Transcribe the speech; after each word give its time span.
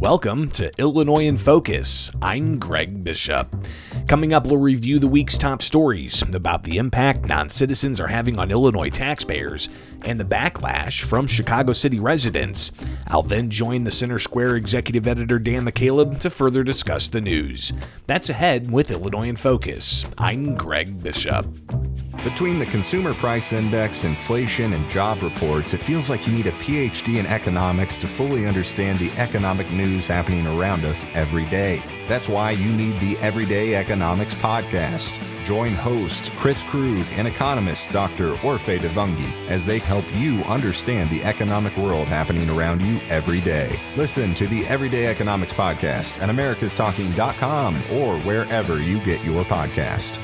Welcome 0.00 0.50
to 0.50 0.70
Illinois 0.78 1.26
in 1.26 1.36
Focus. 1.36 2.12
I'm 2.22 2.60
Greg 2.60 3.02
Bishop. 3.02 3.52
Coming 4.06 4.32
up, 4.32 4.46
we'll 4.46 4.58
review 4.58 5.00
the 5.00 5.08
week's 5.08 5.36
top 5.36 5.60
stories 5.60 6.22
about 6.22 6.62
the 6.62 6.76
impact 6.76 7.28
non 7.28 7.50
citizens 7.50 7.98
are 8.00 8.06
having 8.06 8.38
on 8.38 8.52
Illinois 8.52 8.90
taxpayers 8.90 9.68
and 10.02 10.20
the 10.20 10.24
backlash 10.24 11.02
from 11.02 11.26
Chicago 11.26 11.72
City 11.72 11.98
residents. 11.98 12.70
I'll 13.08 13.24
then 13.24 13.50
join 13.50 13.82
the 13.82 13.90
Center 13.90 14.20
Square 14.20 14.54
executive 14.54 15.08
editor 15.08 15.40
Dan 15.40 15.64
McCaleb 15.64 16.20
to 16.20 16.30
further 16.30 16.62
discuss 16.62 17.08
the 17.08 17.20
news. 17.20 17.72
That's 18.06 18.30
ahead 18.30 18.70
with 18.70 18.92
Illinois 18.92 19.28
in 19.28 19.36
Focus. 19.36 20.04
I'm 20.16 20.54
Greg 20.54 21.02
Bishop. 21.02 21.44
Between 22.24 22.58
the 22.58 22.66
Consumer 22.66 23.14
Price 23.14 23.52
Index, 23.52 24.04
inflation, 24.04 24.72
and 24.72 24.90
job 24.90 25.22
reports, 25.22 25.72
it 25.72 25.78
feels 25.78 26.10
like 26.10 26.26
you 26.26 26.32
need 26.32 26.48
a 26.48 26.52
PhD 26.52 27.20
in 27.20 27.26
economics 27.26 27.96
to 27.98 28.08
fully 28.08 28.44
understand 28.44 28.98
the 28.98 29.12
economic 29.12 29.70
news 29.70 30.08
happening 30.08 30.44
around 30.48 30.84
us 30.84 31.06
every 31.14 31.44
day. 31.46 31.80
That's 32.08 32.28
why 32.28 32.50
you 32.50 32.72
need 32.72 32.98
the 32.98 33.16
Everyday 33.18 33.76
Economics 33.76 34.34
Podcast. 34.34 35.22
Join 35.44 35.74
host 35.74 36.32
Chris 36.32 36.64
Krug 36.64 37.06
and 37.12 37.28
economist 37.28 37.92
Dr. 37.92 38.34
Orfe 38.34 38.80
Divounguy 38.80 39.48
as 39.48 39.64
they 39.64 39.78
help 39.78 40.04
you 40.16 40.42
understand 40.42 41.10
the 41.10 41.22
economic 41.22 41.76
world 41.76 42.08
happening 42.08 42.50
around 42.50 42.82
you 42.82 42.98
every 43.08 43.40
day. 43.40 43.78
Listen 43.96 44.34
to 44.34 44.48
the 44.48 44.66
Everyday 44.66 45.06
Economics 45.06 45.52
Podcast 45.52 46.20
at 46.20 46.28
americastalking.com 46.28 47.76
or 47.92 48.18
wherever 48.22 48.82
you 48.82 48.98
get 49.04 49.24
your 49.24 49.44
podcast. 49.44 50.20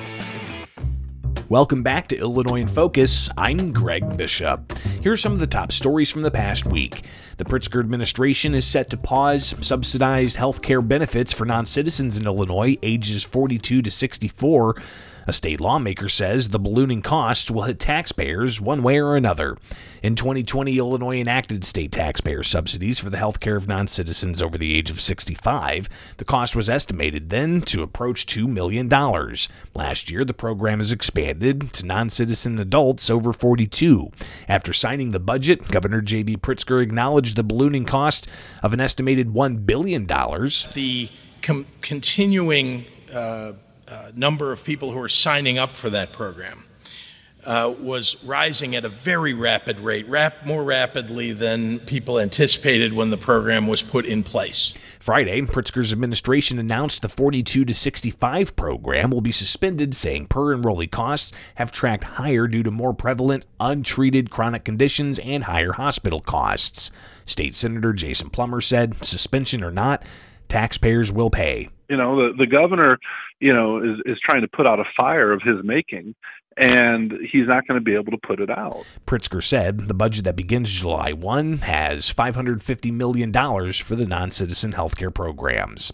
Welcome 1.50 1.82
back 1.82 2.08
to 2.08 2.16
Illinois 2.16 2.62
in 2.62 2.68
Focus. 2.68 3.28
I'm 3.36 3.70
Greg 3.70 4.16
Bishop. 4.16 4.78
Here 5.02 5.12
are 5.12 5.16
some 5.16 5.34
of 5.34 5.40
the 5.40 5.46
top 5.46 5.72
stories 5.72 6.10
from 6.10 6.22
the 6.22 6.30
past 6.30 6.64
week. 6.64 7.04
The 7.36 7.44
Pritzker 7.44 7.80
administration 7.80 8.54
is 8.54 8.66
set 8.66 8.88
to 8.90 8.96
pause 8.96 9.54
subsidized 9.60 10.38
health 10.38 10.62
care 10.62 10.80
benefits 10.80 11.34
for 11.34 11.44
non 11.44 11.66
citizens 11.66 12.16
in 12.16 12.24
Illinois 12.24 12.78
ages 12.82 13.24
42 13.24 13.82
to 13.82 13.90
64 13.90 14.76
a 15.26 15.32
state 15.32 15.60
lawmaker 15.60 16.08
says 16.08 16.48
the 16.48 16.58
ballooning 16.58 17.02
costs 17.02 17.50
will 17.50 17.62
hit 17.62 17.78
taxpayers 17.78 18.60
one 18.60 18.82
way 18.82 18.98
or 18.98 19.16
another. 19.16 19.56
In 20.02 20.16
2020, 20.16 20.76
Illinois 20.76 21.20
enacted 21.20 21.64
state 21.64 21.92
taxpayer 21.92 22.42
subsidies 22.42 22.98
for 22.98 23.10
the 23.10 23.16
health 23.16 23.40
care 23.40 23.56
of 23.56 23.68
non 23.68 23.88
citizens 23.88 24.42
over 24.42 24.58
the 24.58 24.74
age 24.74 24.90
of 24.90 25.00
65. 25.00 25.88
The 26.18 26.24
cost 26.24 26.54
was 26.54 26.68
estimated 26.68 27.30
then 27.30 27.62
to 27.62 27.82
approach 27.82 28.26
$2 28.26 28.46
million. 28.46 28.88
Last 29.74 30.10
year, 30.10 30.24
the 30.24 30.34
program 30.34 30.80
is 30.80 30.92
expanded 30.92 31.72
to 31.72 31.86
non 31.86 32.10
citizen 32.10 32.58
adults 32.58 33.08
over 33.08 33.32
42. 33.32 34.10
After 34.48 34.72
signing 34.72 35.10
the 35.10 35.20
budget, 35.20 35.68
Governor 35.68 36.02
J.B. 36.02 36.36
Pritzker 36.36 36.82
acknowledged 36.82 37.36
the 37.36 37.42
ballooning 37.42 37.86
cost 37.86 38.28
of 38.62 38.72
an 38.72 38.80
estimated 38.80 39.28
$1 39.28 39.64
billion. 39.64 40.06
The 40.06 41.08
com- 41.42 41.66
continuing 41.80 42.84
uh, 43.12 43.52
number 44.14 44.52
of 44.52 44.64
people 44.64 44.90
who 44.92 45.00
are 45.00 45.08
signing 45.08 45.58
up 45.58 45.76
for 45.76 45.90
that 45.90 46.12
program 46.12 46.64
uh, 47.46 47.74
was 47.78 48.22
rising 48.24 48.74
at 48.74 48.84
a 48.84 48.88
very 48.88 49.34
rapid 49.34 49.80
rate, 49.80 50.08
rap- 50.08 50.46
more 50.46 50.64
rapidly 50.64 51.32
than 51.32 51.78
people 51.80 52.18
anticipated 52.18 52.92
when 52.92 53.10
the 53.10 53.16
program 53.16 53.66
was 53.66 53.82
put 53.82 54.06
in 54.06 54.22
place. 54.22 54.74
Friday, 54.98 55.42
Pritzker's 55.42 55.92
administration 55.92 56.58
announced 56.58 57.02
the 57.02 57.08
42 57.08 57.64
to 57.66 57.74
65 57.74 58.56
program 58.56 59.10
will 59.10 59.20
be 59.20 59.32
suspended, 59.32 59.94
saying 59.94 60.26
per 60.26 60.56
enrollee 60.56 60.90
costs 60.90 61.32
have 61.56 61.70
tracked 61.70 62.04
higher 62.04 62.46
due 62.46 62.62
to 62.62 62.70
more 62.70 62.94
prevalent, 62.94 63.44
untreated 63.60 64.30
chronic 64.30 64.64
conditions 64.64 65.18
and 65.18 65.44
higher 65.44 65.72
hospital 65.72 66.20
costs. 66.20 66.90
State 67.26 67.54
Senator 67.54 67.92
Jason 67.92 68.30
Plummer 68.30 68.60
said, 68.60 69.04
suspension 69.04 69.62
or 69.62 69.70
not, 69.70 70.02
taxpayers 70.48 71.12
will 71.12 71.30
pay. 71.30 71.68
You 71.88 71.98
know, 71.98 72.28
the, 72.28 72.38
the 72.38 72.46
governor, 72.46 72.98
you 73.40 73.52
know, 73.52 73.82
is, 73.82 74.00
is 74.06 74.18
trying 74.20 74.42
to 74.42 74.48
put 74.48 74.68
out 74.68 74.80
a 74.80 74.84
fire 74.96 75.32
of 75.32 75.42
his 75.42 75.56
making 75.62 76.14
and 76.56 77.12
he's 77.30 77.46
not 77.46 77.66
going 77.66 77.78
to 77.78 77.84
be 77.84 77.94
able 77.94 78.12
to 78.12 78.18
put 78.18 78.40
it 78.40 78.50
out. 78.50 78.84
Pritzker 79.06 79.42
said 79.42 79.88
the 79.88 79.94
budget 79.94 80.24
that 80.24 80.36
begins 80.36 80.70
July 80.70 81.12
1 81.12 81.58
has 81.58 82.12
$550 82.12 82.92
million 82.92 83.32
for 83.32 83.96
the 83.96 84.06
non 84.06 84.30
citizen 84.30 84.72
healthcare 84.72 85.12
programs. 85.12 85.92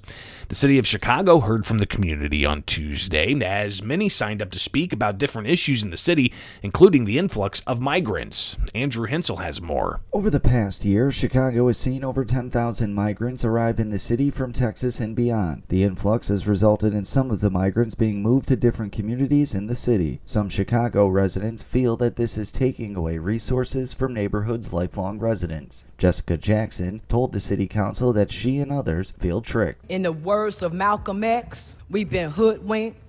The 0.49 0.55
city 0.55 0.79
of 0.79 0.87
Chicago 0.87 1.41
heard 1.41 1.65
from 1.65 1.79
the 1.79 1.87
community 1.87 2.45
on 2.45 2.63
Tuesday 2.65 3.41
as 3.41 3.83
many 3.83 4.09
signed 4.09 4.43
up 4.43 4.51
to 4.51 4.59
speak 4.59 4.93
about 4.93 5.19
different 5.19 5.49
issues 5.49 5.83
in 5.83 5.91
the 5.91 5.97
city, 5.97 6.33
including 6.63 7.05
the 7.05 7.19
influx 7.19 7.63
of 7.67 7.81
migrants. 7.81 8.59
Andrew 8.75 9.07
Hensel 9.07 9.37
has 9.37 9.63
more. 9.63 10.01
Over 10.13 10.29
the 10.29 10.41
past 10.41 10.85
year, 10.85 11.13
Chicago 11.13 11.69
has 11.69 11.79
seen 11.79 12.03
over 12.03 12.25
10,000 12.25 12.95
migrants 12.95 13.45
arrive 13.45 13.79
in 13.79 13.91
the 13.91 13.99
city 13.99 14.31
from 14.31 14.53
Texas 14.53 14.99
and 14.99 15.15
beyond. 15.15 15.63
The 15.69 15.85
influx 15.85 16.29
has 16.29 16.49
resulted 16.49 16.95
in 16.95 17.05
some 17.05 17.31
of 17.31 17.41
the 17.41 17.51
migrants 17.51 17.95
being 17.95 18.21
moved 18.21 18.49
to 18.49 18.57
different 18.57 18.93
communities 18.93 19.55
in 19.55 19.69
the 19.69 19.77
city. 19.77 20.21
Some 20.27 20.50
Chicago 20.51 21.09
residents 21.09 21.63
feel 21.63 21.97
that 21.97 22.17
this 22.17 22.37
is 22.37 22.53
taking 22.53 22.97
away 22.97 23.19
resources 23.19 23.95
from 23.95 24.13
neighborhoods' 24.13 24.73
lifelong 24.73 25.19
residents. 25.19 25.85
Jessica 25.97 26.37
Jackson 26.37 27.01
told 27.09 27.33
the 27.33 27.41
city 27.41 27.67
council 27.67 28.13
that 28.13 28.31
she 28.33 28.59
and 28.59 28.71
others 28.73 29.13
feel 29.13 29.41
tricked. 29.41 29.85
In 29.89 30.03
the 30.03 30.13
words 30.13 30.63
of 30.63 30.73
Malcolm 30.73 31.25
X, 31.25 31.77
we've 31.89 32.11
been 32.11 32.31
hoodwinked, 32.31 33.01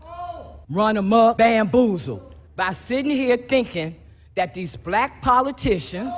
run 0.69 0.97
amok, 0.97 1.37
bamboozled 1.37 2.35
by 2.55 2.71
sitting 2.73 3.11
here 3.11 3.37
thinking 3.37 3.95
that 4.35 4.53
these 4.53 4.75
black 4.75 5.21
politicians 5.21 6.13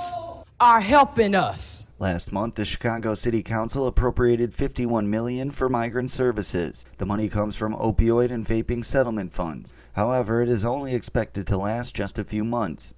are 0.59 0.81
helping 0.81 1.35
us. 1.35 1.82
Last 2.03 2.33
month, 2.33 2.55
the 2.55 2.65
Chicago 2.65 3.13
City 3.13 3.41
Council 3.41 3.87
appropriated 3.87 4.53
51 4.53 5.09
million 5.09 5.51
for 5.51 5.69
migrant 5.69 6.11
services. 6.11 6.83
The 6.97 7.05
money 7.05 7.29
comes 7.29 7.55
from 7.55 7.73
opioid 7.73 8.29
and 8.29 8.45
vaping 8.45 8.83
settlement 8.83 9.33
funds. 9.33 9.73
However, 9.93 10.41
it 10.41 10.49
is 10.49 10.65
only 10.65 10.95
expected 10.95 11.47
to 11.47 11.57
last 11.57 11.95
just 11.95 12.19
a 12.19 12.25
few 12.25 12.43
months. 12.43 12.93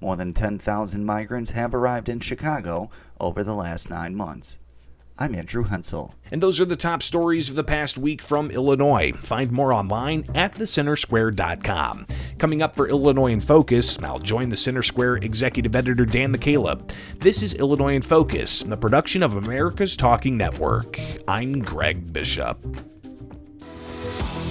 More 0.00 0.14
than 0.14 0.32
10,000 0.32 1.04
migrants 1.04 1.50
have 1.50 1.74
arrived 1.74 2.08
in 2.08 2.20
Chicago 2.20 2.88
over 3.18 3.42
the 3.42 3.52
last 3.52 3.90
9 3.90 4.14
months. 4.14 4.59
I'm 5.22 5.34
Andrew 5.34 5.64
Hensel. 5.64 6.14
And 6.30 6.42
those 6.42 6.62
are 6.62 6.64
the 6.64 6.76
top 6.76 7.02
stories 7.02 7.50
of 7.50 7.56
the 7.56 7.62
past 7.62 7.98
week 7.98 8.22
from 8.22 8.50
Illinois. 8.50 9.12
Find 9.22 9.52
more 9.52 9.70
online 9.70 10.24
at 10.34 10.54
thecentersquare.com. 10.54 12.06
Coming 12.38 12.62
up 12.62 12.74
for 12.74 12.88
Illinois 12.88 13.32
in 13.32 13.40
Focus, 13.40 13.98
I'll 14.02 14.18
join 14.18 14.48
the 14.48 14.56
Center 14.56 14.82
Square 14.82 15.16
executive 15.16 15.76
editor 15.76 16.06
Dan 16.06 16.34
McCaleb. 16.34 16.90
This 17.18 17.42
is 17.42 17.52
Illinois 17.52 17.96
in 17.96 18.00
Focus, 18.00 18.62
the 18.62 18.78
production 18.78 19.22
of 19.22 19.36
America's 19.36 19.94
Talking 19.94 20.38
Network. 20.38 20.98
I'm 21.28 21.58
Greg 21.58 22.14
Bishop. 22.14 22.56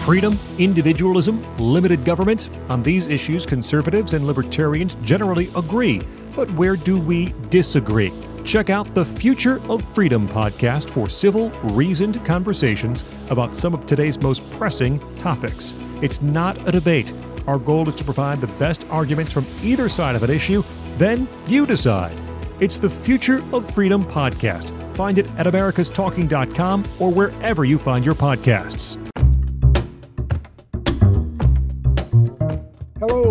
Freedom, 0.05 0.37
individualism, 0.59 1.43
limited 1.57 2.05
government. 2.05 2.51
On 2.69 2.83
these 2.83 3.07
issues, 3.07 3.43
conservatives 3.43 4.13
and 4.13 4.27
libertarians 4.27 4.93
generally 5.01 5.49
agree. 5.55 5.99
But 6.35 6.51
where 6.51 6.75
do 6.75 6.99
we 6.99 7.33
disagree? 7.49 8.13
Check 8.43 8.69
out 8.69 8.93
the 8.93 9.05
Future 9.05 9.61
of 9.69 9.83
Freedom 9.93 10.27
podcast 10.27 10.89
for 10.89 11.09
civil, 11.09 11.49
reasoned 11.73 12.23
conversations 12.25 13.03
about 13.29 13.55
some 13.55 13.73
of 13.73 13.85
today's 13.85 14.19
most 14.21 14.49
pressing 14.51 14.99
topics. 15.17 15.75
It's 16.01 16.21
not 16.21 16.67
a 16.67 16.71
debate. 16.71 17.13
Our 17.47 17.59
goal 17.59 17.87
is 17.89 17.95
to 17.95 18.03
provide 18.03 18.41
the 18.41 18.47
best 18.47 18.85
arguments 18.89 19.31
from 19.31 19.45
either 19.61 19.89
side 19.89 20.15
of 20.15 20.23
an 20.23 20.29
issue. 20.29 20.63
Then 20.97 21.27
you 21.47 21.65
decide. 21.65 22.17
It's 22.59 22.77
the 22.77 22.89
Future 22.89 23.43
of 23.53 23.69
Freedom 23.73 24.03
podcast. 24.05 24.75
Find 24.95 25.17
it 25.17 25.27
at 25.37 25.45
americastalking.com 25.45 26.83
or 26.99 27.11
wherever 27.11 27.65
you 27.65 27.77
find 27.77 28.05
your 28.05 28.15
podcasts. 28.15 29.08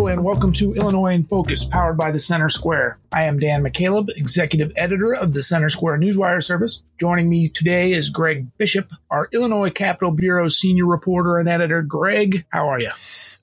And 0.09 0.23
welcome 0.23 0.51
to 0.51 0.73
Illinois 0.73 1.13
in 1.13 1.23
Focus, 1.23 1.65
powered 1.65 1.95
by 1.95 2.09
the 2.09 2.17
Center 2.17 2.49
Square. 2.49 2.97
I 3.11 3.25
am 3.25 3.37
Dan 3.37 3.63
McCaleb, 3.63 4.09
executive 4.17 4.71
editor 4.75 5.13
of 5.13 5.33
the 5.33 5.43
Center 5.43 5.69
Square 5.69 5.99
Newswire 5.99 6.43
service. 6.43 6.81
Joining 6.99 7.29
me 7.29 7.47
today 7.47 7.91
is 7.91 8.09
Greg 8.09 8.47
Bishop, 8.57 8.91
our 9.11 9.29
Illinois 9.31 9.69
Capitol 9.69 10.09
Bureau 10.09 10.49
senior 10.49 10.87
reporter 10.87 11.37
and 11.37 11.47
editor. 11.47 11.83
Greg, 11.83 12.43
how 12.49 12.67
are 12.67 12.79
you? 12.79 12.89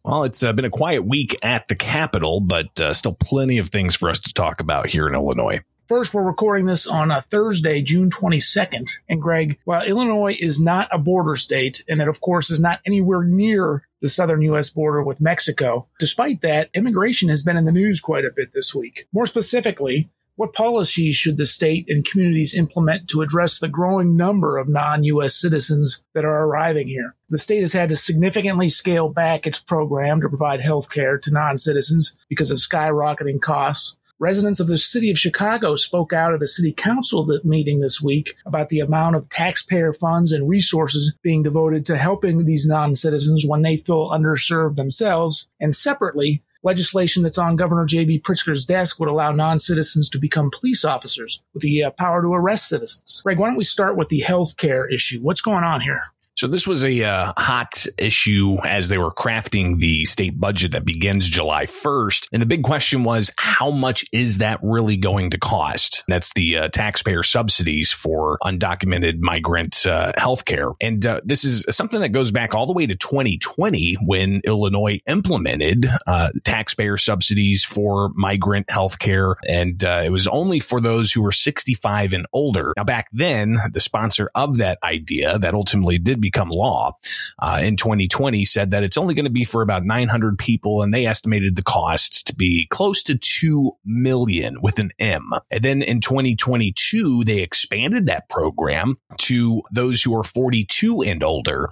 Well, 0.03 0.25
it's 0.25 0.43
uh, 0.43 0.53
been 0.55 0.65
a 0.65 0.71
quiet 0.71 1.05
week 1.05 1.37
at 1.45 1.69
the 1.69 1.77
Capitol, 1.77 2.41
but 2.41 2.81
uh, 2.81 2.93
still 2.95 3.15
plenty 3.15 3.59
of 3.59 3.69
things 3.69 3.95
for 3.95 4.11
us 4.11 4.19
to 4.21 4.35
talk 4.35 4.61
about 4.61 4.89
here 4.89 5.07
in 5.07 5.15
Illinois. 5.15 5.61
First, 5.89 6.13
we're 6.13 6.23
recording 6.25 6.67
this 6.67 6.85
on 6.85 7.13
a 7.13 7.21
Thursday, 7.21 7.81
June 7.81 8.11
22nd. 8.11 8.91
And 9.09 9.23
Greg, 9.23 9.57
while 9.65 9.87
Illinois 9.87 10.37
is 10.41 10.61
not 10.61 10.89
a 10.91 10.99
border 10.99 11.37
state, 11.37 11.85
and 11.89 12.03
it 12.03 12.09
of 12.09 12.21
course 12.21 12.51
is 12.51 12.59
not 12.59 12.81
anywhere 12.85 13.23
near 13.23 13.87
the 14.01 14.09
southern 14.09 14.43
U.S. 14.43 14.69
border 14.69 15.01
with 15.05 15.21
Mexico, 15.21 15.87
despite 16.01 16.41
that, 16.41 16.71
immigration 16.75 17.29
has 17.29 17.45
been 17.45 17.57
in 17.57 17.67
the 17.67 17.73
news 17.73 18.01
quite 18.01 18.25
a 18.25 18.33
bit 18.35 18.53
this 18.53 18.75
week. 18.75 19.07
More 19.13 19.29
specifically, 19.29 20.11
what 20.35 20.55
policies 20.55 21.15
should 21.15 21.37
the 21.37 21.47
state 21.47 21.89
and 21.89 22.05
communities 22.05 22.53
implement 22.53 23.09
to 23.11 23.23
address 23.23 23.61
the 23.61 23.69
growing 23.69 24.17
number 24.17 24.59
of 24.59 24.69
non-U.S. 24.69 25.37
citizens 25.37 26.03
that 26.15 26.25
are 26.25 26.47
arriving 26.47 26.89
here? 26.89 27.15
The 27.31 27.39
state 27.39 27.61
has 27.61 27.75
had 27.75 27.91
to 27.91 27.97
significantly 27.97 28.69
scale 28.69 29.09
back 29.09 29.47
its 29.47 29.61
program 29.61 30.21
to 30.21 30.29
provide 30.29 30.63
health 30.63 30.91
care 30.91 31.17
to 31.17 31.31
non-citizens 31.31 32.17
because 32.29 32.51
of 32.51 32.59
skyrocketing 32.59 33.41
costs 33.41 33.97
residents 34.19 34.61
of 34.61 34.67
the 34.67 34.79
city 34.79 35.11
of 35.11 35.19
Chicago 35.19 35.77
spoke 35.77 36.13
out 36.13 36.33
at 36.33 36.43
a 36.43 36.47
city 36.47 36.73
council 36.73 37.27
meeting 37.45 37.81
this 37.81 38.01
week 38.01 38.37
about 38.47 38.69
the 38.69 38.81
amount 38.81 39.17
of 39.17 39.29
taxpayer 39.29 39.93
funds 39.93 40.33
and 40.33 40.49
resources 40.49 41.15
being 41.23 41.43
devoted 41.43 41.85
to 41.87 41.97
helping 41.97 42.45
these 42.45 42.67
non-citizens 42.67 43.45
when 43.47 43.63
they 43.63 43.77
feel 43.77 44.11
underserved 44.11 44.77
themselves. 44.77 45.49
And 45.61 45.75
separately, 45.75 46.43
legislation 46.63 47.23
that's 47.23 47.39
on 47.39 47.57
Governor 47.57 47.85
J.B. 47.85 48.21
Pritzker's 48.21 48.65
desk 48.65 48.99
would 48.99 49.09
allow 49.09 49.33
non-citizens 49.33 50.09
to 50.11 50.19
become 50.19 50.51
police 50.51 50.85
officers 50.85 51.43
with 51.53 51.63
the 51.63 51.85
uh, 51.85 51.91
power 51.91 52.23
to 52.23 52.35
arrest 52.35 52.69
citizens. 52.69 53.21
Greg, 53.23 53.39
why 53.39 53.49
don't 53.49 53.57
we 53.57 53.65
start 53.65 53.97
with 53.97 54.09
the 54.09 54.21
health 54.21 54.57
care 54.57 54.89
issue? 54.89 55.21
What's 55.21 55.41
going 55.41 55.65
on 55.65 55.81
here? 55.81 56.03
So 56.37 56.47
this 56.47 56.69
was 56.69 56.85
a 56.85 57.03
uh, 57.03 57.33
hot 57.39 57.87
issue 57.97 58.59
as 58.67 58.91
they 58.91 58.99
were 58.99 59.11
crafting 59.11 59.81
the 59.81 60.05
state 60.05 60.39
budget 60.39 60.73
that 60.73 60.85
begins 60.85 61.27
July 61.27 61.65
1st. 61.65 62.29
And 62.31 62.43
the 62.43 62.47
big 62.47 62.63
question 62.63 63.05
was, 63.05 63.33
how 63.39 63.71
much 63.71 64.05
is 64.13 64.37
that 64.39 64.61
really 64.63 64.99
going 64.99 65.31
to 65.31 65.39
cost? 65.39 66.05
That's 66.09 66.35
the 66.35 66.59
uh, 66.59 66.69
taxpayer 66.69 67.23
subsidies 67.23 67.91
for 67.91 68.37
undocumented 68.43 69.19
migrant 69.19 69.87
uh, 69.87 70.13
health 70.19 70.45
care. 70.45 70.73
And 70.79 71.07
uh, 71.07 71.23
this 71.25 71.43
is 71.43 71.65
something 71.71 72.03
that 72.03 72.11
goes 72.11 72.33
back 72.33 72.55
all 72.55 72.67
the 72.67 72.75
way 72.75 72.87
to 72.87 72.95
2020 72.95 73.97
when 74.05 74.43
Illinois 74.45 75.01
implemented 75.07 75.87
uh, 76.07 76.33
taxpayer 76.45 76.99
subsidies 76.99 77.65
for 77.65 78.11
migrant 78.15 78.69
health 78.69 78.99
care. 78.99 79.37
And 79.49 79.83
uh, 79.83 80.03
it 80.05 80.11
was 80.11 80.29
only 80.29 80.61
for 80.61 80.83
those 80.83 81.15
who 81.15 81.23
were 81.23 81.33
65 81.33 82.13
and 82.13 82.27
older. 82.35 82.75
Now, 82.77 82.85
back 82.85 83.09
then, 83.11 83.57
the 83.73 83.81
sponsor 83.81 84.29
of 84.35 84.59
that 84.59 84.79
idea 84.83 85.39
that 85.39 85.55
ultimately 85.55 85.97
did 85.97 86.26
become 86.27 86.49
law 86.49 86.93
uh, 87.39 87.61
in 87.63 87.77
2020 87.77 88.45
said 88.45 88.71
that 88.73 88.83
it's 88.83 88.97
only 88.97 89.15
going 89.15 89.25
to 89.25 89.31
be 89.31 89.45
for 89.45 89.63
about 89.63 89.85
900 89.85 90.39
people, 90.39 90.83
and 90.83 90.93
they 90.93 91.07
estimated 91.07 91.55
the 91.55 91.63
costs 91.63 92.23
to 92.25 92.35
be 92.35 92.67
close 92.71 93.03
to 93.05 93.17
2 93.17 93.73
million 93.85 94.61
with 94.61 94.79
an 94.79 94.91
M. 94.99 95.31
And 95.51 95.63
then 95.63 95.83
in 95.83 96.01
2022, 96.01 97.25
they 97.25 97.41
expanded 97.41 98.07
that 98.07 98.29
program 98.29 98.97
to 99.19 99.63
those 99.71 100.03
who 100.03 100.17
are 100.17 100.25
42 100.25 101.03
and 101.03 101.23
older, 101.23 101.71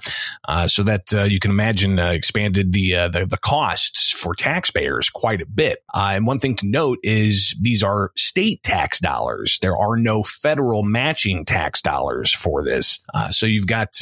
uh, 0.49 0.69
so 0.69 0.83
that 0.83 1.13
uh, 1.13 1.23
you 1.25 1.41
can 1.41 1.51
imagine 1.51 1.99
uh, 1.99 2.11
expanded 2.11 2.73
the, 2.73 2.95
uh, 2.95 3.09
the, 3.09 3.27
the 3.27 3.39
costs 3.39 4.13
for 4.13 4.35
taxpayers 4.35 5.11
quite 5.11 5.43
a 5.43 5.47
bit. 5.47 5.79
Uh, 5.93 6.13
and 6.15 6.27
one 6.27 6.39
thing 6.39 6.55
to 6.57 6.67
note 6.67 6.99
is 7.03 7.57
these 7.61 7.83
are 7.83 8.13
state 8.17 8.63
tax 8.63 9.01
dollars. 9.01 9.59
There 9.61 9.77
are 9.77 9.97
no 9.97 10.23
federal 10.23 10.83
matching 10.83 11.45
tax 11.45 11.81
dollars 11.83 12.33
for 12.33 12.63
this. 12.63 13.01
so 13.31 13.47
you've 13.47 13.67
got 13.67 13.95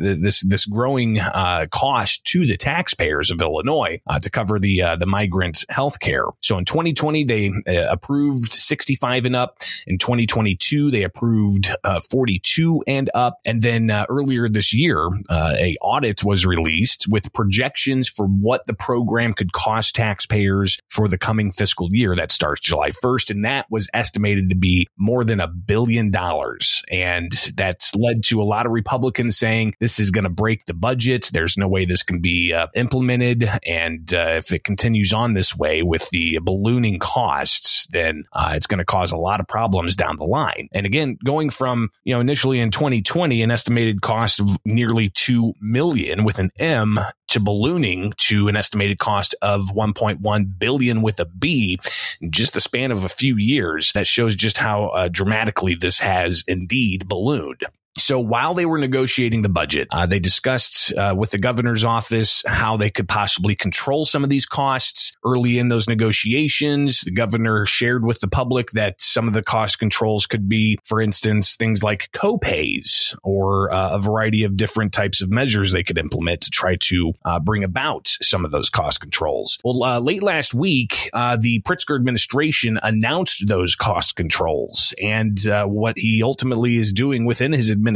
this 0.00 0.42
this 0.42 0.66
growing 0.66 1.20
uh, 1.20 1.66
cost 1.70 2.24
to 2.26 2.46
the 2.46 2.56
taxpayers 2.56 3.30
of 3.30 3.40
Illinois 3.40 4.00
uh, 4.08 4.18
to 4.18 4.30
cover 4.30 4.58
the 4.58 4.82
uh, 4.82 4.96
the 4.96 5.06
migrant 5.06 5.64
health 5.68 6.00
care. 6.00 6.24
So 6.42 6.58
in 6.58 6.64
2020 6.64 7.24
they 7.24 7.52
approved 7.66 8.52
65 8.52 9.26
and 9.26 9.36
up. 9.36 9.58
In 9.86 9.98
2022 9.98 10.90
they 10.90 11.02
approved 11.02 11.70
uh, 11.84 12.00
42 12.10 12.82
and 12.86 13.10
up, 13.14 13.38
and 13.44 13.62
then 13.62 13.90
earlier 14.08 14.48
this 14.48 14.74
year 14.74 15.08
a 15.30 15.76
audit 15.80 16.24
was 16.24 16.46
released 16.46 17.06
with 17.08 17.32
projections 17.32 18.08
for 18.08 18.26
what 18.26 18.66
the 18.66 18.74
program 18.74 19.32
could 19.32 19.52
cost 19.52 19.94
taxpayers 19.94 20.78
for 20.88 21.08
the 21.08 21.18
coming 21.18 21.52
fiscal 21.52 21.88
year 21.92 22.14
that 22.14 22.32
starts 22.32 22.60
July 22.60 22.90
1st, 22.90 23.30
and 23.30 23.44
that 23.44 23.66
was 23.70 23.88
estimated 23.94 24.48
to 24.48 24.54
be 24.54 24.86
more 24.96 25.24
than 25.24 25.40
a 25.40 25.48
billion 25.48 26.10
dollars, 26.10 26.82
and 26.90 27.30
that's 27.56 27.94
led 27.94 28.22
to 28.24 28.40
a 28.40 28.44
lot 28.44 28.66
of 28.66 28.72
Republicans 28.72 29.36
saying 29.36 29.74
this 29.80 29.89
is 29.98 30.10
going 30.10 30.24
to 30.24 30.30
break 30.30 30.66
the 30.66 30.74
budget. 30.74 31.30
There's 31.32 31.56
no 31.56 31.66
way 31.66 31.84
this 31.84 32.02
can 32.02 32.20
be 32.20 32.52
uh, 32.52 32.68
implemented. 32.74 33.50
And 33.66 34.12
uh, 34.12 34.34
if 34.36 34.52
it 34.52 34.64
continues 34.64 35.12
on 35.12 35.34
this 35.34 35.56
way 35.56 35.82
with 35.82 36.08
the 36.10 36.38
ballooning 36.42 36.98
costs, 36.98 37.86
then 37.88 38.24
uh, 38.32 38.52
it's 38.54 38.66
going 38.66 38.78
to 38.78 38.84
cause 38.84 39.12
a 39.12 39.16
lot 39.16 39.40
of 39.40 39.48
problems 39.48 39.96
down 39.96 40.16
the 40.16 40.24
line. 40.24 40.68
And 40.72 40.86
again, 40.86 41.18
going 41.24 41.50
from, 41.50 41.90
you 42.04 42.14
know, 42.14 42.20
initially 42.20 42.60
in 42.60 42.70
2020, 42.70 43.42
an 43.42 43.50
estimated 43.50 44.02
cost 44.02 44.40
of 44.40 44.58
nearly 44.64 45.10
2 45.10 45.54
million 45.60 46.24
with 46.24 46.38
an 46.38 46.50
M 46.58 47.00
to 47.28 47.40
ballooning 47.40 48.12
to 48.16 48.48
an 48.48 48.56
estimated 48.56 48.98
cost 48.98 49.34
of 49.40 49.66
1.1 49.68 50.58
billion 50.58 51.02
with 51.02 51.20
a 51.20 51.24
B 51.24 51.78
in 52.20 52.30
just 52.30 52.54
the 52.54 52.60
span 52.60 52.90
of 52.90 53.04
a 53.04 53.08
few 53.08 53.36
years. 53.36 53.92
That 53.92 54.06
shows 54.06 54.36
just 54.36 54.58
how 54.58 54.86
uh, 54.88 55.08
dramatically 55.08 55.74
this 55.74 56.00
has 56.00 56.44
indeed 56.46 57.08
ballooned. 57.08 57.64
So 58.00 58.18
while 58.18 58.54
they 58.54 58.66
were 58.66 58.78
negotiating 58.78 59.42
the 59.42 59.48
budget, 59.48 59.88
uh, 59.90 60.06
they 60.06 60.18
discussed 60.18 60.92
uh, 60.96 61.14
with 61.16 61.30
the 61.30 61.38
governor's 61.38 61.84
office 61.84 62.42
how 62.46 62.76
they 62.76 62.90
could 62.90 63.08
possibly 63.08 63.54
control 63.54 64.04
some 64.04 64.24
of 64.24 64.30
these 64.30 64.46
costs. 64.46 65.12
Early 65.24 65.58
in 65.58 65.68
those 65.68 65.88
negotiations, 65.88 67.02
the 67.02 67.10
governor 67.10 67.66
shared 67.66 68.04
with 68.04 68.20
the 68.20 68.28
public 68.28 68.70
that 68.72 69.00
some 69.00 69.28
of 69.28 69.34
the 69.34 69.42
cost 69.42 69.78
controls 69.78 70.26
could 70.26 70.48
be, 70.48 70.78
for 70.82 71.00
instance, 71.00 71.56
things 71.56 71.82
like 71.82 72.10
co-pays 72.12 73.14
or 73.22 73.72
uh, 73.72 73.96
a 73.96 74.00
variety 74.00 74.44
of 74.44 74.56
different 74.56 74.92
types 74.92 75.20
of 75.20 75.30
measures 75.30 75.72
they 75.72 75.82
could 75.82 75.98
implement 75.98 76.40
to 76.40 76.50
try 76.50 76.76
to 76.76 77.12
uh, 77.24 77.38
bring 77.38 77.62
about 77.62 78.08
some 78.08 78.44
of 78.44 78.50
those 78.50 78.70
cost 78.70 79.00
controls. 79.00 79.58
Well, 79.62 79.84
uh, 79.84 80.00
late 80.00 80.22
last 80.22 80.54
week, 80.54 81.10
uh, 81.12 81.36
the 81.36 81.60
Pritzker 81.62 81.96
administration 81.96 82.78
announced 82.82 83.46
those 83.46 83.76
cost 83.76 84.16
controls 84.16 84.94
and 85.02 85.38
what 85.66 85.98
he 85.98 86.22
ultimately 86.22 86.76
is 86.76 86.92
doing 86.92 87.24
within 87.24 87.52
his 87.52 87.70
administration, 87.70 87.89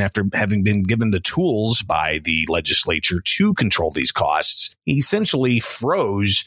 after 0.00 0.24
having 0.32 0.62
been 0.62 0.82
given 0.82 1.10
the 1.10 1.20
tools 1.20 1.82
by 1.82 2.20
the 2.24 2.46
legislature 2.48 3.20
to 3.24 3.54
control 3.54 3.90
these 3.90 4.12
costs, 4.12 4.76
essentially 4.88 5.60
froze 5.60 6.44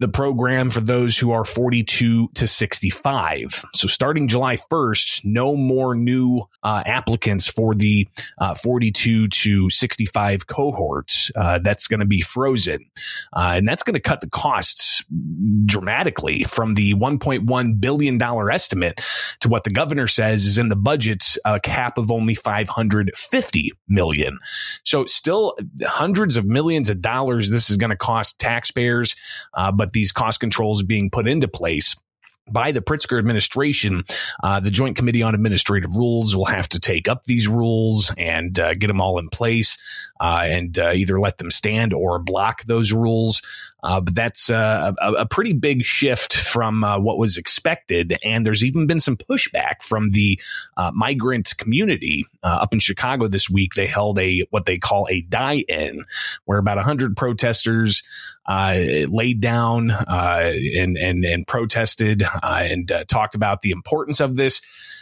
the 0.00 0.08
program 0.08 0.70
for 0.70 0.80
those 0.80 1.18
who 1.18 1.32
are 1.32 1.44
42 1.44 2.28
to 2.34 2.46
65. 2.46 3.64
So 3.74 3.88
starting 3.88 4.28
July 4.28 4.56
1st, 4.56 5.24
no 5.24 5.56
more 5.56 5.94
new 5.94 6.42
uh, 6.62 6.82
applicants 6.86 7.48
for 7.48 7.74
the 7.74 8.06
uh, 8.38 8.54
42 8.54 9.28
to 9.28 9.70
65 9.70 10.46
cohorts. 10.46 11.30
Uh, 11.34 11.58
that's 11.58 11.88
going 11.88 12.00
to 12.00 12.06
be 12.06 12.20
frozen. 12.20 12.84
Uh, 13.32 13.54
and 13.56 13.66
that's 13.66 13.82
going 13.82 13.94
to 13.94 14.00
cut 14.00 14.20
the 14.20 14.30
costs 14.30 15.04
dramatically 15.64 16.44
from 16.44 16.74
the 16.74 16.94
$1.1 16.94 17.80
billion 17.80 18.22
estimate 18.22 19.00
to 19.40 19.48
what 19.48 19.64
the 19.64 19.70
governor 19.70 20.06
says 20.06 20.44
is 20.44 20.58
in 20.58 20.68
the 20.68 20.76
budget 20.76 21.36
a 21.44 21.58
cap 21.60 21.98
of 21.98 22.10
only 22.10 22.34
550 22.34 23.72
million. 23.88 24.38
So 24.84 25.06
still 25.06 25.56
hundreds 25.84 26.36
of 26.36 26.46
millions 26.46 26.90
of 26.90 27.00
dollars 27.00 27.50
this 27.50 27.70
is 27.70 27.76
going 27.76 27.90
to 27.90 27.96
cost 27.96 28.38
taxpayers, 28.38 29.16
uh, 29.54 29.72
these 29.92 30.12
cost 30.12 30.40
controls 30.40 30.82
being 30.82 31.10
put 31.10 31.26
into 31.26 31.48
place 31.48 31.96
by 32.52 32.72
the 32.72 32.80
Pritzker 32.80 33.18
administration, 33.18 34.04
uh, 34.42 34.60
the 34.60 34.70
Joint 34.70 34.96
Committee 34.96 35.22
on 35.22 35.34
Administrative 35.34 35.94
Rules 35.94 36.36
will 36.36 36.46
have 36.46 36.68
to 36.70 36.80
take 36.80 37.08
up 37.08 37.24
these 37.24 37.48
rules 37.48 38.12
and 38.16 38.58
uh, 38.58 38.74
get 38.74 38.86
them 38.88 39.00
all 39.00 39.18
in 39.18 39.28
place 39.28 40.10
uh, 40.20 40.42
and 40.44 40.78
uh, 40.78 40.92
either 40.92 41.20
let 41.20 41.38
them 41.38 41.50
stand 41.50 41.92
or 41.92 42.18
block 42.18 42.64
those 42.64 42.92
rules. 42.92 43.42
Uh, 43.82 44.00
but 44.00 44.14
that's 44.14 44.50
uh, 44.50 44.92
a, 45.00 45.12
a, 45.12 45.26
pretty 45.26 45.52
big 45.52 45.84
shift 45.84 46.34
from 46.34 46.82
what 46.82 47.16
was 47.16 47.36
expected. 47.36 48.16
And 48.24 48.44
there's 48.44 48.64
even 48.64 48.86
been 48.86 48.98
some 48.98 49.16
pushback 49.16 49.82
from 49.82 50.08
the 50.10 50.40
migrant 50.92 51.54
community 51.58 52.26
up 52.42 52.72
in 52.72 52.80
Chicago 52.80 53.28
this 53.28 53.48
week. 53.48 53.74
They 53.74 53.86
held 53.86 54.18
a 54.18 54.44
what 54.50 54.66
they 54.66 54.78
call 54.78 55.06
a 55.08 55.20
die-in, 55.22 56.04
where 56.44 56.58
about 56.58 56.76
100 56.76 57.16
protesters 57.16 58.02
laid 58.48 59.40
down 59.40 59.90
and 59.90 60.96
and 60.96 61.24
and 61.24 61.46
protested 61.46 62.22
uh, 62.22 62.60
and 62.62 62.90
uh, 62.90 63.04
talked 63.04 63.34
about 63.34 63.62
the 63.62 63.70
importance 63.70 64.20
of 64.20 64.36
this. 64.36 64.60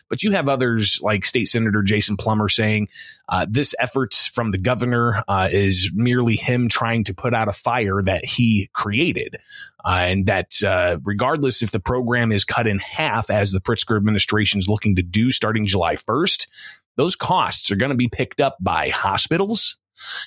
But 0.08 0.22
you 0.22 0.32
have 0.32 0.48
others 0.48 1.00
like 1.02 1.24
State 1.24 1.46
Senator 1.46 1.82
Jason 1.82 2.16
Plummer 2.16 2.48
saying 2.48 2.88
uh, 3.28 3.46
this 3.48 3.74
effort 3.80 4.14
from 4.14 4.50
the 4.50 4.58
governor 4.58 5.22
uh, 5.26 5.48
is 5.50 5.90
merely 5.92 6.36
him 6.36 6.68
trying 6.68 7.04
to 7.04 7.14
put 7.14 7.34
out 7.34 7.48
a 7.48 7.52
fire 7.52 8.00
that 8.02 8.24
he 8.24 8.65
created. 8.72 9.36
Uh, 9.84 9.98
and 10.00 10.26
that 10.26 10.62
uh, 10.62 10.98
regardless 11.04 11.62
if 11.62 11.70
the 11.70 11.80
program 11.80 12.32
is 12.32 12.44
cut 12.44 12.66
in 12.66 12.78
half, 12.78 13.30
as 13.30 13.52
the 13.52 13.60
Pritzker 13.60 13.96
administration 13.96 14.58
is 14.58 14.68
looking 14.68 14.96
to 14.96 15.02
do 15.02 15.30
starting 15.30 15.66
July 15.66 15.94
1st, 15.94 16.46
those 16.96 17.16
costs 17.16 17.70
are 17.70 17.76
going 17.76 17.90
to 17.90 17.96
be 17.96 18.08
picked 18.08 18.40
up 18.40 18.56
by 18.60 18.88
hospitals 18.88 19.78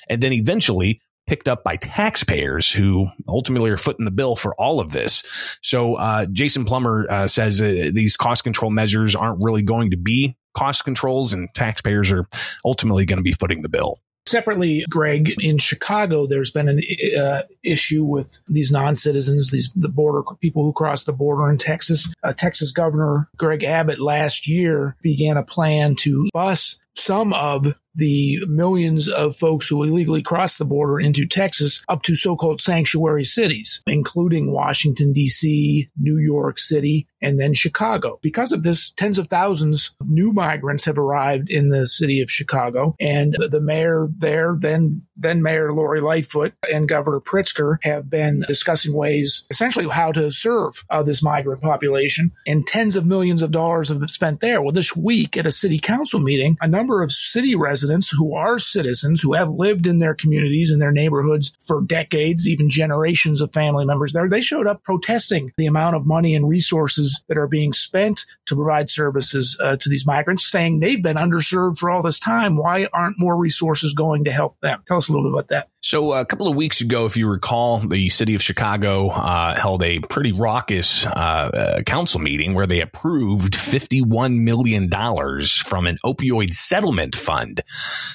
and 0.08 0.22
then 0.22 0.34
eventually 0.34 1.02
picked 1.28 1.48
up 1.48 1.64
by 1.64 1.76
taxpayers 1.76 2.72
who 2.72 3.08
ultimately 3.28 3.70
are 3.70 3.78
footing 3.78 4.04
the 4.04 4.12
bill 4.12 4.36
for 4.36 4.56
all 4.56 4.80
of 4.80 4.92
this. 4.92 5.60
So 5.62 5.94
uh, 5.96 6.26
Jason 6.32 6.66
Plummer 6.66 7.06
uh, 7.08 7.28
says 7.28 7.62
uh, 7.62 7.92
these 7.94 8.18
cost 8.18 8.44
control 8.44 8.72
measures 8.72 9.16
aren't 9.16 9.44
really 9.44 9.62
going 9.62 9.92
to 9.92 9.98
be 9.98 10.36
cost 10.56 10.84
controls, 10.84 11.32
and 11.32 11.48
taxpayers 11.54 12.12
are 12.12 12.28
ultimately 12.66 13.06
going 13.06 13.18
to 13.18 13.24
be 13.24 13.32
footing 13.32 13.62
the 13.62 13.70
bill. 13.70 14.00
Separately, 14.30 14.86
Greg, 14.90 15.34
in 15.40 15.58
Chicago, 15.58 16.28
there's 16.28 16.52
been 16.52 16.70
an 16.70 16.82
uh, 17.20 17.42
issue 17.64 18.04
with 18.04 18.42
these 18.46 18.72
non-citizens, 18.72 19.50
these 19.50 19.72
the 19.76 19.90
border 19.90 20.22
people 20.40 20.64
who 20.64 20.72
cross 20.72 21.04
the 21.04 21.14
border 21.14 21.50
in 21.50 21.58
Texas. 21.58 22.14
Uh, 22.24 22.32
Texas 22.34 22.72
Governor 22.72 23.28
Greg 23.38 23.64
Abbott 23.64 24.00
last 24.00 24.48
year 24.48 24.96
began 25.02 25.36
a 25.36 25.44
plan 25.44 25.96
to 25.96 26.30
bus 26.32 26.80
some 26.96 27.34
of 27.34 27.74
the 27.96 28.40
millions 28.48 29.08
of 29.08 29.36
folks 29.36 29.68
who 29.68 29.84
illegally 29.84 30.22
cross 30.22 30.58
the 30.58 30.66
border 30.66 31.00
into 31.00 31.28
Texas 31.28 31.84
up 31.90 32.04
to 32.04 32.16
so-called 32.16 32.62
sanctuary 32.62 33.24
cities, 33.24 33.82
including 33.88 34.54
Washington, 34.54 35.14
D.C., 35.14 35.90
New 35.98 36.18
York 36.18 36.60
City, 36.60 37.08
and 37.22 37.40
then 37.40 37.54
Chicago. 37.54 38.20
Because 38.22 38.52
of 38.52 38.64
this, 38.64 38.92
tens 38.92 39.20
of 39.20 39.28
thousands 39.28 39.94
of 40.00 40.10
new 40.10 40.32
migrants 40.32 40.86
have 40.86 40.98
arrived 40.98 41.50
in 41.50 41.70
the 41.70 41.88
city 41.88 42.22
of 42.22 42.32
Chicago, 42.32 42.96
and 43.00 43.34
the 43.34 43.62
mayor 43.62 44.08
there, 44.18 44.56
then 44.58 45.04
then 45.22 45.44
Mayor 45.44 45.74
Lori 45.74 46.00
Lightfoot 46.00 46.54
and 46.74 46.88
Governor 46.88 47.20
Pritzker 47.20 47.78
have 47.84 48.10
been 48.10 48.42
discussing 48.48 48.96
ways, 48.96 49.46
essentially, 49.50 49.86
how 49.90 50.14
to 50.14 50.32
serve 50.32 50.86
uh, 50.90 51.04
this 51.04 51.22
migrant 51.22 51.62
population. 51.62 52.32
And 52.48 52.66
tens 52.66 52.96
of 52.96 53.06
millions 53.06 53.42
of 53.42 53.52
dollars 53.52 53.90
have 53.90 54.00
been 54.00 54.08
spent 54.08 54.40
there. 54.40 54.62
Well, 54.62 54.72
this 54.72 54.96
week 54.96 55.36
at 55.36 55.46
a 55.46 55.52
city 55.52 55.78
council 55.78 56.22
meeting, 56.22 56.58
a 56.62 56.70
number 56.70 57.04
of 57.04 57.12
city 57.12 57.54
residents 57.54 57.79
who 58.10 58.36
are 58.36 58.60
citizens 58.60 59.22
who 59.22 59.34
have 59.34 59.50
lived 59.50 59.88
in 59.88 60.00
their 60.00 60.16
communities 60.16 60.72
and 60.72 60.82
their 60.82 60.92
neighborhoods 60.92 61.54
for 61.66 61.82
decades, 61.82 62.48
even 62.48 62.70
generations 62.70 63.42
of 63.42 63.54
family 63.54 63.86
members 63.86 64.14
there, 64.14 64.30
they 64.30 64.42
showed 64.42 64.68
up 64.68 64.84
protesting 64.84 65.52
the 65.58 65.66
amount 65.66 65.96
of 65.96 66.06
money 66.06 66.36
and 66.36 66.50
resources 66.50 67.24
that 67.28 67.38
are 67.38 67.48
being 67.48 67.74
spent 67.74 68.26
to 68.48 68.56
provide 68.56 68.90
services 68.90 69.58
uh, 69.62 69.78
to 69.78 69.90
these 69.90 70.06
migrants, 70.06 70.50
saying 70.50 70.80
they've 70.80 71.04
been 71.04 71.18
underserved 71.18 71.78
for 71.78 71.90
all 71.90 72.02
this 72.02 72.20
time. 72.20 72.56
Why 72.56 72.88
aren't 72.94 73.20
more 73.20 73.36
resources 73.36 73.94
going 73.94 74.24
to 74.26 74.32
help 74.32 74.60
them? 74.62 74.84
Tell 74.88 74.98
us 74.98 75.10
a 75.10 75.12
little 75.12 75.30
bit 75.30 75.34
about 75.34 75.48
that. 75.50 75.70
So, 75.82 76.12
a 76.12 76.26
couple 76.26 76.50
of 76.50 76.58
weeks 76.58 76.82
ago, 76.82 77.06
if 77.06 77.16
you 77.16 77.30
recall, 77.30 77.78
the 77.80 78.10
city 78.10 78.36
of 78.36 78.42
Chicago 78.42 79.12
uh, 79.12 79.56
held 79.56 79.82
a 79.82 80.00
pretty 80.00 80.34
raucous 80.34 81.06
uh, 81.06 81.10
uh, 81.10 81.82
council 81.84 82.20
meeting 82.20 82.54
where 82.54 82.68
they 82.68 82.82
approved 82.82 83.54
$51 83.54 84.40
million 84.40 84.90
from 84.90 85.88
an 85.88 85.98
opioid 86.06 86.52
settlement 86.52 87.16
fund 87.16 87.62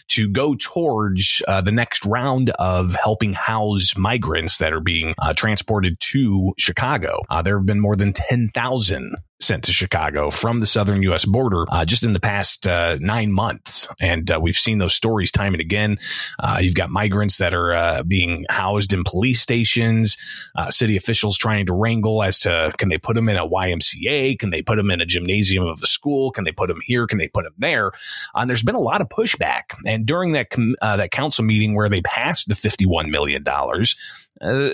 to 0.09 0.28
go 0.28 0.54
towards 0.54 1.40
uh, 1.49 1.62
the 1.62 1.73
next 1.73 2.04
round 2.04 2.50
of 2.59 2.97
helping 2.97 3.33
house 3.33 3.97
migrants 3.97 4.59
that 4.59 4.75
are 4.75 4.80
being 4.80 5.14
uh, 5.18 5.33
transported 5.33 5.99
to 6.00 6.52
Chicago. 6.59 7.23
Uh, 7.30 7.40
there 7.40 7.56
have 7.56 7.66
been 7.66 7.80
more 7.80 7.97
than 7.97 8.12
10,000 8.12 9.14
sent 9.40 9.64
to 9.64 9.72
Chicago 9.72 10.30
from 10.30 10.60
the 10.60 10.66
southern 10.66 11.02
U.S. 11.02 11.24
border 11.24 11.66
uh, 11.70 11.84
just 11.84 12.04
in 12.04 12.12
the 12.12 12.20
past 12.20 12.66
uh, 12.66 12.96
nine 13.00 13.32
months. 13.32 13.88
And 14.00 14.30
uh, 14.30 14.38
we've 14.40 14.54
seen 14.54 14.78
those 14.78 14.94
stories 14.94 15.32
time 15.32 15.54
and 15.54 15.60
again. 15.60 15.98
Uh, 16.38 16.58
you've 16.60 16.74
got 16.74 16.90
migrants 16.90 17.38
that 17.38 17.52
are 17.52 17.74
uh, 17.74 18.02
being 18.04 18.46
housed 18.48 18.92
in 18.92 19.02
police 19.04 19.40
stations, 19.40 20.50
uh, 20.56 20.70
city 20.70 20.96
officials 20.96 21.36
trying 21.36 21.66
to 21.66 21.74
wrangle 21.74 22.22
as 22.22 22.40
to 22.40 22.72
can 22.78 22.88
they 22.88 22.98
put 22.98 23.14
them 23.14 23.28
in 23.28 23.36
a 23.36 23.46
YMCA? 23.46 24.38
Can 24.38 24.50
they 24.50 24.62
put 24.62 24.76
them 24.76 24.90
in 24.90 25.00
a 25.00 25.06
gymnasium 25.06 25.66
of 25.66 25.80
a 25.82 25.86
school? 25.86 26.30
Can 26.30 26.44
they 26.44 26.52
put 26.52 26.68
them 26.68 26.78
here? 26.82 27.06
Can 27.06 27.18
they 27.18 27.28
put 27.28 27.44
them 27.44 27.54
there? 27.58 27.92
and 28.34 28.48
there's 28.48 28.62
been 28.62 28.74
a 28.74 28.80
lot 28.80 29.00
of 29.00 29.08
pushback. 29.08 29.62
And 29.86 30.06
during 30.06 30.32
that, 30.32 30.50
com- 30.50 30.76
that 30.80 31.10
council 31.10 31.44
meeting 31.44 31.74
where 31.74 31.88
they 31.88 32.00
passed 32.02 32.48
the 32.48 32.54
$51 32.54 33.08
million, 33.08 33.42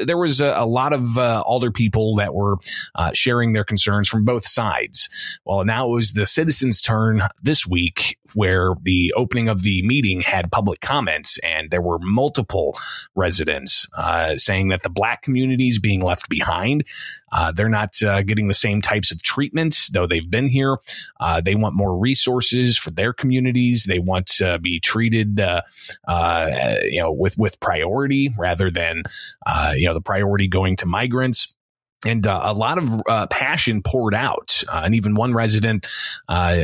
there 0.07 0.17
was 0.17 0.41
a, 0.41 0.55
a 0.57 0.67
lot 0.67 0.93
of 0.93 1.19
alder 1.19 1.71
people 1.71 2.17
that 2.17 2.35
were 2.35 2.59
sharing 3.13 3.53
their 3.53 3.65
concerns 3.65 4.09
from 4.09 4.25
both 4.25 4.45
sides. 4.51 5.41
Well, 5.45 5.65
now 5.65 5.89
it 5.89 5.95
was 5.95 6.13
the 6.13 6.27
citizens' 6.27 6.81
turn 6.81 7.23
this 7.43 7.67
week, 7.67 8.19
where 8.35 8.75
the 8.83 9.13
opening 9.17 9.49
of 9.49 9.63
the 9.63 9.83
meeting 9.83 10.21
had 10.21 10.53
public 10.53 10.81
comments, 10.81 11.39
and 11.39 11.71
there 11.71 11.83
were 11.83 11.99
multiple 12.01 12.77
residents 13.15 13.87
uh, 13.97 14.37
saying 14.37 14.69
that 14.69 14.83
the 14.83 14.91
black 14.91 15.23
community 15.23 15.69
is 15.69 15.79
being 15.79 16.01
left 16.01 16.29
behind. 16.29 16.85
Uh, 17.33 17.53
they're 17.53 17.69
not 17.69 18.01
uh, 18.03 18.23
getting 18.23 18.49
the 18.49 18.55
same 18.55 18.81
types 18.81 19.11
of 19.11 19.23
treatments, 19.23 19.89
though 19.91 20.07
they've 20.07 20.31
been 20.31 20.49
here. 20.49 20.79
they 21.45 21.55
want 21.55 21.75
more 21.75 21.99
resources 21.99 22.79
for 22.79 22.91
their 22.91 23.13
communities. 23.13 23.85
They 23.85 23.99
want 23.99 24.27
to 24.39 24.59
be 24.59 24.81
treated, 24.81 25.39
you 25.39 27.01
know, 27.01 27.13
with 27.13 27.37
with 27.39 27.61
priority 27.61 28.31
rather 28.39 28.71
than 28.71 29.03
uh, 29.47 29.73
you 29.77 29.87
know, 29.87 29.95
the 29.95 30.01
priority 30.01 30.49
going 30.49 30.77
to 30.77 30.87
migrants 30.87 31.57
and 32.05 32.27
uh, 32.27 32.41
a 32.45 32.55
lot 32.55 32.79
of 32.79 33.03
uh, 33.09 33.27
passion 33.27 33.83
poured 33.83 34.15
out, 34.15 34.63
uh, 34.69 34.83
and 34.85 34.95
even 34.95 35.15
one 35.15 35.35
resident 35.35 35.87
uh, 36.29 36.57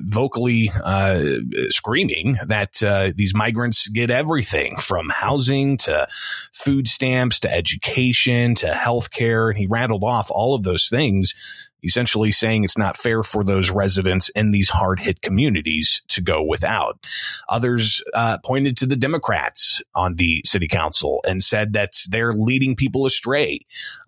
vocally 0.00 0.70
uh, 0.82 1.22
screaming 1.68 2.38
that 2.46 2.82
uh, 2.82 3.12
these 3.14 3.34
migrants 3.34 3.88
get 3.88 4.10
everything 4.10 4.76
from 4.76 5.10
housing 5.10 5.76
to 5.76 6.06
food 6.52 6.88
stamps 6.88 7.40
to 7.40 7.52
education 7.52 8.54
to 8.54 8.72
health 8.72 9.10
care. 9.10 9.50
And 9.50 9.58
he 9.58 9.66
rattled 9.66 10.04
off 10.04 10.30
all 10.30 10.54
of 10.54 10.62
those 10.62 10.88
things 10.88 11.34
essentially 11.82 12.32
saying 12.32 12.64
it's 12.64 12.78
not 12.78 12.96
fair 12.96 13.22
for 13.22 13.44
those 13.44 13.70
residents 13.70 14.28
in 14.30 14.50
these 14.50 14.70
hard 14.70 15.00
hit 15.00 15.22
communities 15.22 16.02
to 16.08 16.20
go 16.20 16.42
without. 16.42 17.06
Others 17.48 18.02
uh, 18.14 18.38
pointed 18.44 18.76
to 18.78 18.86
the 18.86 18.96
Democrats 18.96 19.82
on 19.94 20.14
the 20.16 20.42
city 20.44 20.68
council 20.68 21.20
and 21.26 21.42
said 21.42 21.72
that 21.74 21.92
they're 22.10 22.32
leading 22.32 22.76
people 22.76 23.06
astray 23.06 23.60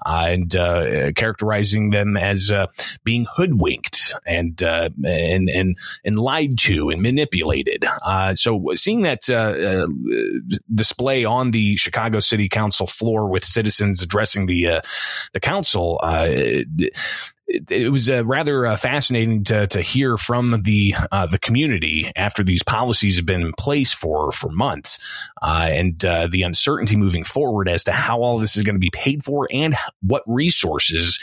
uh, 0.04 0.26
and 0.28 0.56
uh, 0.56 1.12
characterizing 1.12 1.90
them 1.90 2.16
as 2.16 2.50
uh, 2.50 2.66
being 3.04 3.26
hoodwinked 3.36 4.14
and, 4.26 4.62
uh, 4.62 4.88
and 5.04 5.48
and 5.48 5.78
and 6.04 6.18
lied 6.18 6.58
to 6.58 6.90
and 6.90 7.02
manipulated. 7.02 7.84
Uh, 8.02 8.34
so 8.34 8.72
seeing 8.74 9.02
that 9.02 9.20
display 10.74 11.24
on 11.24 11.50
the 11.50 11.76
Chicago 11.76 12.20
City 12.20 12.48
Council 12.48 12.86
floor 12.86 13.28
with 13.28 13.44
citizens 13.44 14.02
addressing 14.02 14.46
the 14.46 14.80
the 15.32 15.40
council 15.40 16.00
it, 17.50 17.70
it 17.70 17.88
was 17.90 18.08
uh, 18.08 18.24
rather 18.24 18.64
uh, 18.64 18.76
fascinating 18.76 19.44
to 19.44 19.66
to 19.66 19.82
hear 19.82 20.16
from 20.16 20.62
the 20.62 20.94
uh, 21.10 21.26
the 21.26 21.38
community 21.38 22.10
after 22.14 22.44
these 22.44 22.62
policies 22.62 23.16
have 23.16 23.26
been 23.26 23.42
in 23.42 23.52
place 23.58 23.92
for 23.92 24.30
for 24.32 24.50
months, 24.50 24.98
uh, 25.42 25.68
and 25.68 26.04
uh, 26.04 26.28
the 26.30 26.42
uncertainty 26.42 26.96
moving 26.96 27.24
forward 27.24 27.68
as 27.68 27.84
to 27.84 27.92
how 27.92 28.22
all 28.22 28.38
this 28.38 28.56
is 28.56 28.62
going 28.62 28.76
to 28.76 28.80
be 28.80 28.90
paid 28.90 29.24
for 29.24 29.48
and 29.52 29.74
what 30.02 30.22
resources 30.26 31.18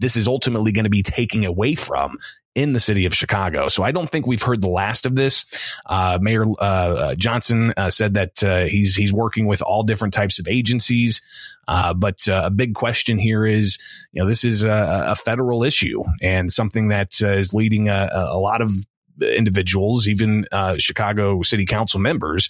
this 0.00 0.16
is 0.16 0.28
ultimately 0.28 0.72
going 0.72 0.84
to 0.84 0.90
be 0.90 1.02
taking 1.02 1.44
away 1.44 1.74
from 1.74 2.18
in 2.58 2.72
the 2.72 2.80
city 2.80 3.06
of 3.06 3.14
Chicago. 3.14 3.68
So 3.68 3.84
I 3.84 3.92
don't 3.92 4.10
think 4.10 4.26
we've 4.26 4.42
heard 4.42 4.60
the 4.60 4.68
last 4.68 5.06
of 5.06 5.14
this. 5.14 5.76
Uh, 5.86 6.18
Mayor 6.20 6.42
uh, 6.42 6.62
uh 6.62 7.14
Johnson 7.14 7.72
uh, 7.76 7.88
said 7.88 8.14
that 8.14 8.42
uh, 8.42 8.64
he's 8.64 8.96
he's 8.96 9.12
working 9.12 9.46
with 9.46 9.62
all 9.62 9.84
different 9.84 10.12
types 10.12 10.40
of 10.40 10.48
agencies, 10.48 11.22
uh, 11.68 11.94
but 11.94 12.26
a 12.26 12.50
big 12.50 12.74
question 12.74 13.16
here 13.16 13.46
is, 13.46 13.78
you 14.10 14.20
know, 14.20 14.28
this 14.28 14.44
is 14.44 14.64
a, 14.64 15.04
a 15.08 15.14
federal 15.14 15.62
issue 15.62 16.02
and 16.20 16.50
something 16.50 16.88
that 16.88 17.20
is 17.20 17.54
leading 17.54 17.88
a, 17.88 18.10
a 18.12 18.38
lot 18.38 18.60
of 18.60 18.72
individuals, 19.22 20.08
even 20.08 20.46
uh, 20.52 20.76
Chicago 20.78 21.42
City 21.42 21.66
Council 21.66 22.00
members, 22.00 22.48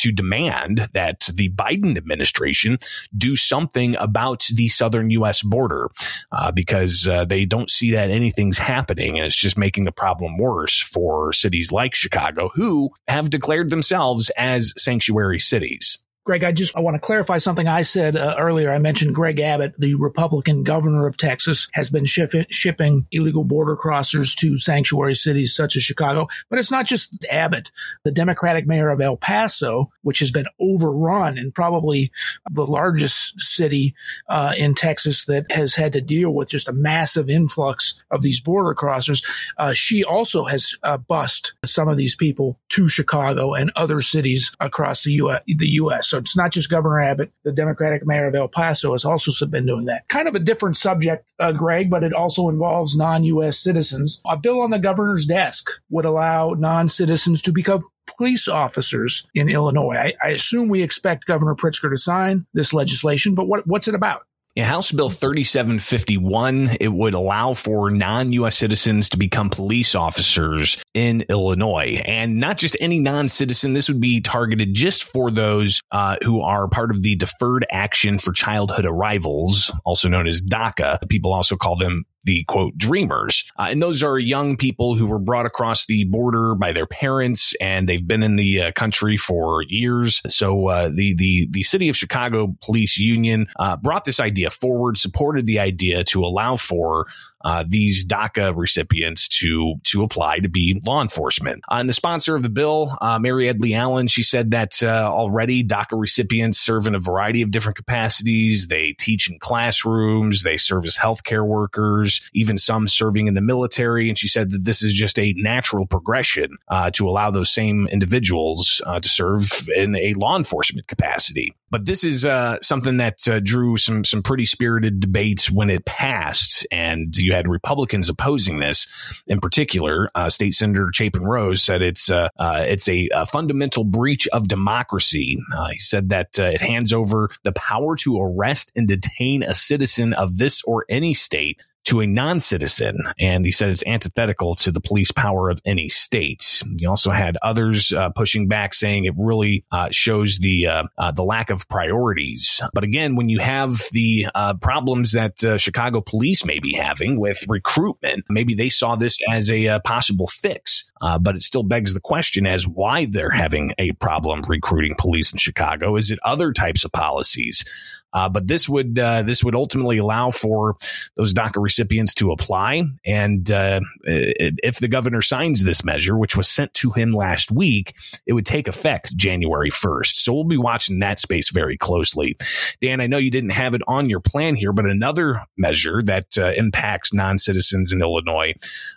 to 0.00 0.12
demand 0.12 0.88
that 0.92 1.28
the 1.34 1.50
Biden 1.50 1.96
administration 1.96 2.78
do 3.16 3.36
something 3.36 3.96
about 3.96 4.46
the 4.54 4.68
southern 4.68 5.10
U.S. 5.10 5.42
border 5.42 5.90
uh, 6.32 6.50
because 6.52 7.06
uh, 7.06 7.24
they 7.24 7.44
don't 7.44 7.70
see 7.70 7.92
that 7.92 8.10
anything's 8.10 8.58
happening 8.58 9.16
and 9.16 9.26
it's 9.26 9.36
just 9.36 9.58
making 9.58 9.84
the 9.84 9.92
problem 9.92 10.38
worse 10.38 10.80
for 10.80 11.32
cities 11.32 11.72
like 11.72 11.94
Chicago 11.94 12.50
who 12.54 12.90
have 13.08 13.30
declared 13.30 13.70
themselves 13.70 14.30
as 14.36 14.72
sanctuary 14.76 15.38
cities. 15.38 16.04
Greg, 16.24 16.44
I 16.44 16.52
just 16.52 16.76
I 16.76 16.80
want 16.80 16.96
to 16.96 17.00
clarify 17.00 17.38
something 17.38 17.66
I 17.66 17.80
said 17.80 18.14
uh, 18.14 18.34
earlier. 18.38 18.70
I 18.70 18.78
mentioned 18.78 19.14
Greg 19.14 19.40
Abbott, 19.40 19.74
the 19.78 19.94
Republican 19.94 20.64
governor 20.64 21.06
of 21.06 21.16
Texas, 21.16 21.68
has 21.72 21.88
been 21.88 22.04
shipping 22.04 23.06
illegal 23.10 23.42
border 23.42 23.74
crossers 23.74 24.36
to 24.36 24.58
sanctuary 24.58 25.14
cities 25.14 25.54
such 25.54 25.76
as 25.76 25.82
Chicago. 25.82 26.26
But 26.50 26.58
it's 26.58 26.70
not 26.70 26.84
just 26.84 27.24
Abbott. 27.30 27.72
The 28.04 28.12
Democratic 28.12 28.66
mayor 28.66 28.90
of 28.90 29.00
El 29.00 29.16
Paso, 29.16 29.90
which 30.02 30.18
has 30.18 30.30
been 30.30 30.46
overrun 30.60 31.38
and 31.38 31.54
probably 31.54 32.12
the 32.50 32.66
largest 32.66 33.40
city 33.40 33.94
uh, 34.28 34.52
in 34.58 34.74
Texas 34.74 35.24
that 35.24 35.46
has 35.50 35.74
had 35.74 35.94
to 35.94 36.02
deal 36.02 36.34
with 36.34 36.50
just 36.50 36.68
a 36.68 36.74
massive 36.74 37.30
influx 37.30 38.02
of 38.10 38.20
these 38.20 38.40
border 38.40 38.74
crossers, 38.74 39.24
uh, 39.56 39.72
she 39.72 40.04
also 40.04 40.44
has 40.44 40.74
uh, 40.82 40.98
bussed 40.98 41.54
some 41.64 41.88
of 41.88 41.96
these 41.96 42.14
people 42.14 42.58
to 42.68 42.88
Chicago 42.88 43.54
and 43.54 43.72
other 43.74 44.02
cities 44.02 44.54
across 44.60 45.02
the 45.04 45.12
U.S. 45.12 45.42
The 45.46 45.66
U.S. 45.66 46.09
So 46.10 46.18
it's 46.18 46.36
not 46.36 46.50
just 46.50 46.68
Governor 46.68 47.00
Abbott. 47.00 47.32
The 47.44 47.52
Democratic 47.52 48.04
mayor 48.04 48.26
of 48.26 48.34
El 48.34 48.48
Paso 48.48 48.92
has 48.92 49.04
also 49.04 49.46
been 49.46 49.66
doing 49.66 49.86
that. 49.86 50.08
Kind 50.08 50.28
of 50.28 50.34
a 50.34 50.40
different 50.40 50.76
subject, 50.76 51.26
uh, 51.38 51.52
Greg, 51.52 51.88
but 51.88 52.04
it 52.04 52.12
also 52.12 52.48
involves 52.48 52.96
non-U.S. 52.96 53.58
citizens. 53.58 54.20
A 54.26 54.36
bill 54.36 54.60
on 54.60 54.70
the 54.70 54.78
governor's 54.78 55.24
desk 55.24 55.70
would 55.88 56.04
allow 56.04 56.50
non-citizens 56.50 57.40
to 57.42 57.52
become 57.52 57.82
police 58.16 58.48
officers 58.48 59.26
in 59.34 59.48
Illinois. 59.48 59.94
I, 59.94 60.14
I, 60.22 60.30
assume 60.30 60.68
we 60.68 60.82
expect 60.82 61.26
Governor 61.26 61.54
Pritzker 61.54 61.90
to 61.90 61.96
sign 61.96 62.46
this 62.52 62.74
legislation, 62.74 63.34
but 63.34 63.46
what, 63.46 63.66
what's 63.66 63.88
it 63.88 63.94
about? 63.94 64.22
In 64.56 64.64
House 64.64 64.90
Bill 64.90 65.08
3751, 65.08 66.70
it 66.80 66.92
would 66.92 67.14
allow 67.14 67.54
for 67.54 67.88
non 67.88 68.32
US 68.32 68.58
citizens 68.58 69.08
to 69.10 69.16
become 69.16 69.48
police 69.48 69.94
officers 69.94 70.82
in 70.92 71.22
Illinois. 71.28 72.02
And 72.04 72.40
not 72.40 72.58
just 72.58 72.76
any 72.80 72.98
non 72.98 73.28
citizen, 73.28 73.74
this 73.74 73.88
would 73.88 74.00
be 74.00 74.20
targeted 74.20 74.74
just 74.74 75.04
for 75.04 75.30
those 75.30 75.80
uh, 75.92 76.16
who 76.24 76.40
are 76.40 76.66
part 76.66 76.90
of 76.90 77.04
the 77.04 77.14
Deferred 77.14 77.64
Action 77.70 78.18
for 78.18 78.32
Childhood 78.32 78.86
Arrivals, 78.86 79.70
also 79.84 80.08
known 80.08 80.26
as 80.26 80.42
DACA. 80.42 81.08
People 81.08 81.32
also 81.32 81.54
call 81.54 81.76
them 81.76 82.04
the 82.24 82.44
quote 82.44 82.76
dreamers. 82.76 83.44
Uh, 83.58 83.68
and 83.70 83.82
those 83.82 84.02
are 84.02 84.18
young 84.18 84.56
people 84.56 84.94
who 84.94 85.06
were 85.06 85.18
brought 85.18 85.46
across 85.46 85.86
the 85.86 86.04
border 86.04 86.54
by 86.54 86.72
their 86.72 86.86
parents 86.86 87.54
and 87.60 87.88
they've 87.88 88.06
been 88.06 88.22
in 88.22 88.36
the 88.36 88.62
uh, 88.62 88.72
country 88.72 89.16
for 89.16 89.62
years. 89.62 90.20
So 90.28 90.68
uh, 90.68 90.88
the, 90.88 91.14
the, 91.14 91.48
the 91.50 91.62
city 91.62 91.88
of 91.88 91.96
Chicago 91.96 92.54
police 92.62 92.98
union 92.98 93.46
uh, 93.58 93.76
brought 93.76 94.04
this 94.04 94.20
idea 94.20 94.50
forward, 94.50 94.98
supported 94.98 95.46
the 95.46 95.58
idea 95.58 96.04
to 96.04 96.24
allow 96.24 96.56
for 96.56 97.06
uh, 97.42 97.64
these 97.66 98.04
DACA 98.04 98.54
recipients 98.56 99.28
to 99.28 99.74
to 99.84 100.02
apply 100.02 100.38
to 100.40 100.48
be 100.48 100.80
law 100.84 101.02
enforcement. 101.02 101.62
Uh, 101.70 101.76
and 101.76 101.88
the 101.88 101.94
sponsor 101.94 102.34
of 102.34 102.42
the 102.42 102.50
bill, 102.50 102.96
uh, 103.00 103.18
Mary 103.18 103.44
Edly 103.44 103.76
Allen, 103.76 104.06
she 104.08 104.22
said 104.22 104.50
that 104.50 104.82
uh, 104.82 105.10
already 105.10 105.64
DACA 105.64 105.98
recipients 105.98 106.58
serve 106.58 106.86
in 106.86 106.94
a 106.94 106.98
variety 106.98 107.42
of 107.42 107.50
different 107.50 107.76
capacities. 107.76 108.68
They 108.68 108.94
teach 108.98 109.30
in 109.30 109.38
classrooms, 109.38 110.42
they 110.42 110.56
serve 110.56 110.84
as 110.84 110.96
healthcare 110.96 111.46
workers, 111.46 112.30
even 112.34 112.58
some 112.58 112.88
serving 112.88 113.26
in 113.26 113.34
the 113.34 113.40
military. 113.40 114.08
And 114.08 114.18
she 114.18 114.28
said 114.28 114.52
that 114.52 114.64
this 114.64 114.82
is 114.82 114.92
just 114.92 115.18
a 115.18 115.32
natural 115.36 115.86
progression 115.86 116.58
uh, 116.68 116.90
to 116.92 117.08
allow 117.08 117.30
those 117.30 117.52
same 117.52 117.86
individuals 117.88 118.82
uh, 118.86 119.00
to 119.00 119.08
serve 119.08 119.68
in 119.74 119.96
a 119.96 120.14
law 120.14 120.36
enforcement 120.36 120.86
capacity. 120.88 121.54
But 121.70 121.84
this 121.84 122.02
is 122.02 122.22
something 122.66 122.96
that 122.96 123.18
drew 123.44 123.76
some 123.76 124.02
some 124.02 124.22
pretty 124.22 124.44
spirited 124.44 124.98
debates 124.98 125.52
when 125.52 125.70
it 125.70 125.84
passed, 125.84 126.66
and 126.72 127.16
you 127.16 127.29
had 127.32 127.48
Republicans 127.48 128.08
opposing 128.08 128.58
this. 128.58 129.22
In 129.26 129.40
particular, 129.40 130.10
uh, 130.14 130.28
State 130.28 130.54
Senator 130.54 130.90
Chapin 130.92 131.22
Rose 131.22 131.62
said 131.62 131.82
it's 131.82 132.10
uh, 132.10 132.28
uh, 132.38 132.64
it's 132.66 132.88
a, 132.88 133.08
a, 133.14 133.26
fundamental 133.26 133.84
breach 133.84 134.26
of 134.28 134.48
democracy. 134.48 135.38
Uh, 135.56 135.68
he 135.70 135.78
said 135.78 136.08
that 136.08 136.38
uh, 136.38 136.44
it 136.44 136.60
hands 136.60 136.92
over 136.92 137.30
the 137.42 137.52
power 137.52 137.96
to 137.96 138.20
arrest 138.20 138.72
and 138.76 138.88
detain 138.88 139.42
a 139.42 139.54
citizen 139.54 140.12
of 140.14 140.38
this 140.38 140.62
or 140.64 140.84
any 140.88 141.14
state 141.14 141.62
to 141.84 142.00
a 142.00 142.06
non-citizen. 142.06 142.98
And 143.18 143.44
he 143.44 143.50
said 143.50 143.70
it's 143.70 143.86
antithetical 143.86 144.54
to 144.56 144.70
the 144.70 144.80
police 144.80 145.12
power 145.12 145.48
of 145.50 145.60
any 145.64 145.88
state. 145.88 146.62
He 146.78 146.86
also 146.86 147.10
had 147.10 147.36
others 147.42 147.92
uh, 147.92 148.10
pushing 148.10 148.48
back, 148.48 148.74
saying 148.74 149.04
it 149.04 149.14
really 149.18 149.64
uh, 149.72 149.88
shows 149.90 150.38
the 150.38 150.66
uh, 150.66 150.84
uh 150.98 151.12
the 151.12 151.24
lack 151.24 151.50
of 151.50 151.68
priorities. 151.68 152.60
But 152.74 152.84
again, 152.84 153.16
when 153.16 153.28
you 153.28 153.38
have 153.38 153.78
the 153.92 154.26
uh, 154.34 154.54
problems 154.54 155.12
that 155.12 155.42
uh, 155.42 155.58
Chicago 155.58 156.00
police 156.00 156.44
may 156.44 156.58
be 156.58 156.74
having 156.74 157.18
with 157.18 157.44
recruitment, 157.48 158.24
maybe 158.28 158.54
they 158.54 158.68
saw 158.68 158.96
this 158.96 159.18
as 159.32 159.50
a 159.50 159.80
possible 159.84 160.26
fix. 160.26 160.90
but 161.20 161.34
it 161.34 161.42
still 161.42 161.62
begs 161.62 161.94
the 161.94 162.00
question 162.00 162.46
as 162.46 162.66
why 162.68 163.06
they're 163.06 163.30
having 163.30 163.72
a 163.78 163.92
problem 163.92 164.42
recruiting 164.48 164.94
police 164.98 165.32
in 165.32 165.38
Chicago. 165.38 165.96
Is 165.96 166.10
it 166.10 166.18
other 166.22 166.52
types 166.52 166.84
of 166.84 166.92
policies? 166.92 168.02
but 168.12 168.46
this 168.46 168.68
would 168.68 168.94
this 168.94 169.42
would 169.42 169.54
ultimately 169.54 169.98
allow 169.98 170.30
for 170.30 170.76
those 171.16 171.32
DACA 171.34 171.62
recipients 171.70 172.14
to 172.14 172.32
apply. 172.32 172.82
And 173.04 173.48
uh, 173.52 173.80
if 174.02 174.80
the 174.80 174.88
governor 174.88 175.22
signs 175.22 175.62
this 175.62 175.84
measure, 175.84 176.18
which 176.18 176.36
was 176.36 176.48
sent 176.48 176.74
to 176.74 176.90
him 176.90 177.12
last 177.12 177.52
week, 177.52 177.94
it 178.26 178.32
would 178.32 178.44
take 178.44 178.66
effect 178.66 179.16
January 179.16 179.70
1st. 179.70 180.16
So 180.16 180.34
we'll 180.34 180.44
be 180.44 180.56
watching 180.56 180.98
that 180.98 181.20
space 181.20 181.50
very 181.50 181.78
closely. 181.78 182.36
Dan, 182.80 183.00
I 183.00 183.06
know 183.06 183.18
you 183.18 183.30
didn't 183.30 183.50
have 183.50 183.74
it 183.74 183.82
on 183.86 184.10
your 184.10 184.18
plan 184.18 184.56
here, 184.56 184.72
but 184.72 184.84
another 184.84 185.42
measure 185.56 186.02
that 186.02 186.36
uh, 186.36 186.50
impacts 186.56 187.14
non 187.14 187.38
citizens 187.38 187.92
in 187.92 188.00
Illinois 188.00 188.54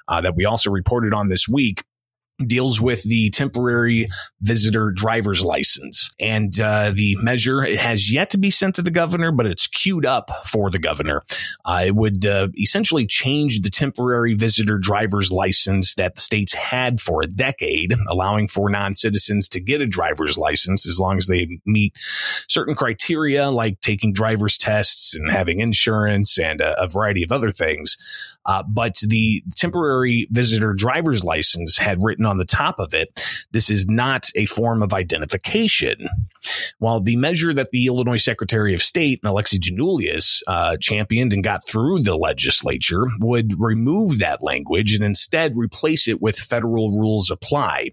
uh, 0.07 0.21
that 0.21 0.35
we 0.35 0.45
also 0.45 0.71
reported 0.71 1.13
on 1.13 1.27
this 1.27 1.47
week 1.47 1.83
deals 2.39 2.81
with 2.81 3.03
the 3.03 3.29
temporary 3.29 4.07
visitor 4.41 4.91
driver's 4.91 5.43
license. 5.43 6.13
And 6.19 6.59
uh, 6.59 6.91
the 6.95 7.15
measure 7.21 7.63
it 7.63 7.79
has 7.79 8.11
yet 8.11 8.31
to 8.31 8.37
be 8.37 8.49
sent 8.49 8.75
to 8.75 8.81
the 8.81 8.91
governor, 8.91 9.31
but 9.31 9.45
it's 9.45 9.67
queued 9.67 10.05
up 10.05 10.31
for 10.47 10.69
the 10.69 10.79
governor. 10.79 11.23
Uh, 11.65 11.83
it 11.87 11.95
would 11.95 12.25
uh, 12.25 12.47
essentially 12.59 13.05
change 13.05 13.61
the 13.61 13.69
temporary 13.69 14.33
visitor 14.33 14.77
driver's 14.77 15.31
license 15.31 15.95
that 15.95 16.15
the 16.15 16.21
states 16.21 16.53
had 16.53 16.99
for 16.99 17.21
a 17.21 17.27
decade, 17.27 17.93
allowing 18.09 18.47
for 18.47 18.69
non 18.69 18.93
citizens 18.93 19.47
to 19.49 19.61
get 19.61 19.81
a 19.81 19.87
driver's 19.87 20.37
license 20.37 20.87
as 20.87 20.99
long 20.99 21.17
as 21.17 21.27
they 21.27 21.59
meet 21.65 21.93
certain 22.47 22.75
criteria 22.75 23.49
like 23.49 23.79
taking 23.81 24.11
driver's 24.11 24.57
tests 24.57 25.15
and 25.15 25.31
having 25.31 25.59
insurance 25.59 26.37
and 26.39 26.61
a, 26.61 26.81
a 26.81 26.87
variety 26.87 27.23
of 27.23 27.31
other 27.31 27.51
things. 27.51 27.97
Uh, 28.45 28.63
but 28.67 28.97
the 29.07 29.43
temporary 29.55 30.27
visitor 30.31 30.73
driver's 30.73 31.23
license 31.23 31.77
had 31.77 32.03
written 32.03 32.25
on 32.25 32.37
the 32.37 32.45
top 32.45 32.79
of 32.79 32.93
it, 32.93 33.09
this 33.51 33.69
is 33.69 33.87
not 33.87 34.27
a 34.35 34.45
form 34.45 34.81
of 34.81 34.93
identification. 34.93 36.09
While 36.79 36.99
the 36.99 37.15
measure 37.15 37.53
that 37.53 37.71
the 37.71 37.87
Illinois 37.87 38.17
Secretary 38.17 38.73
of 38.73 38.81
State, 38.81 39.21
Alexi 39.23 39.59
Giannoulias, 39.59 40.41
uh, 40.47 40.77
championed 40.77 41.31
and 41.33 41.43
got 41.43 41.65
through 41.65 41.99
the 41.99 42.17
legislature 42.17 43.05
would 43.19 43.53
remove 43.59 44.19
that 44.19 44.43
language 44.43 44.93
and 44.93 45.03
instead 45.03 45.53
replace 45.55 46.07
it 46.07 46.21
with 46.21 46.37
federal 46.37 46.99
rules 46.99 47.31
apply. 47.31 47.91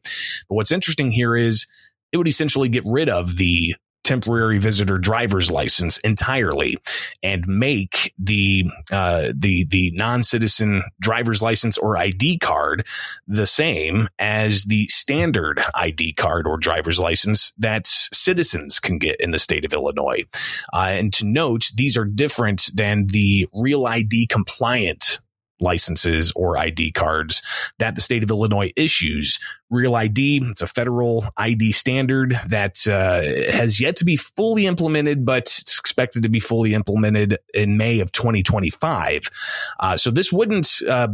But 0.48 0.54
what's 0.56 0.72
interesting 0.72 1.10
here 1.10 1.36
is 1.36 1.66
it 2.12 2.16
would 2.16 2.28
essentially 2.28 2.68
get 2.68 2.82
rid 2.86 3.08
of 3.08 3.36
the 3.36 3.76
temporary 4.04 4.58
visitor 4.58 4.98
driver's 4.98 5.50
license 5.50 5.98
entirely 5.98 6.76
and 7.22 7.46
make 7.46 8.14
the 8.18 8.64
uh, 8.90 9.32
the 9.34 9.64
the 9.66 9.90
non-citizen 9.92 10.82
driver's 11.00 11.42
license 11.42 11.76
or 11.78 11.96
ID 11.96 12.38
card 12.38 12.86
the 13.26 13.46
same 13.46 14.08
as 14.18 14.64
the 14.64 14.86
standard 14.88 15.62
ID 15.74 16.12
card 16.14 16.46
or 16.46 16.56
driver's 16.56 16.98
license 16.98 17.52
that 17.58 17.86
citizens 17.86 18.80
can 18.80 18.98
get 18.98 19.20
in 19.20 19.30
the 19.30 19.38
state 19.38 19.64
of 19.64 19.72
Illinois. 19.72 20.24
Uh, 20.72 20.88
and 20.90 21.12
to 21.12 21.26
note, 21.26 21.70
these 21.74 21.96
are 21.96 22.04
different 22.04 22.70
than 22.74 23.06
the 23.08 23.46
real 23.52 23.86
ID 23.86 24.26
compliant 24.26 25.20
licenses 25.60 26.32
or 26.36 26.56
ID 26.56 26.92
cards 26.92 27.42
that 27.78 27.94
the 27.94 28.00
state 28.00 28.22
of 28.22 28.30
Illinois 28.30 28.72
issues. 28.76 29.38
Real 29.70 29.94
ID, 29.94 30.40
it's 30.50 30.62
a 30.62 30.66
federal 30.66 31.26
ID 31.36 31.72
standard 31.72 32.38
that 32.48 32.86
uh, 32.88 33.22
has 33.52 33.80
yet 33.80 33.96
to 33.96 34.04
be 34.04 34.16
fully 34.16 34.66
implemented, 34.66 35.24
but 35.24 35.44
it's 35.44 35.78
expected 35.78 36.22
to 36.24 36.28
be 36.28 36.40
fully 36.40 36.74
implemented 36.74 37.38
in 37.54 37.76
May 37.76 38.00
of 38.00 38.10
2025. 38.10 39.30
Uh, 39.78 39.96
so 39.96 40.10
this 40.10 40.32
wouldn't 40.32 40.80
uh, 40.88 41.08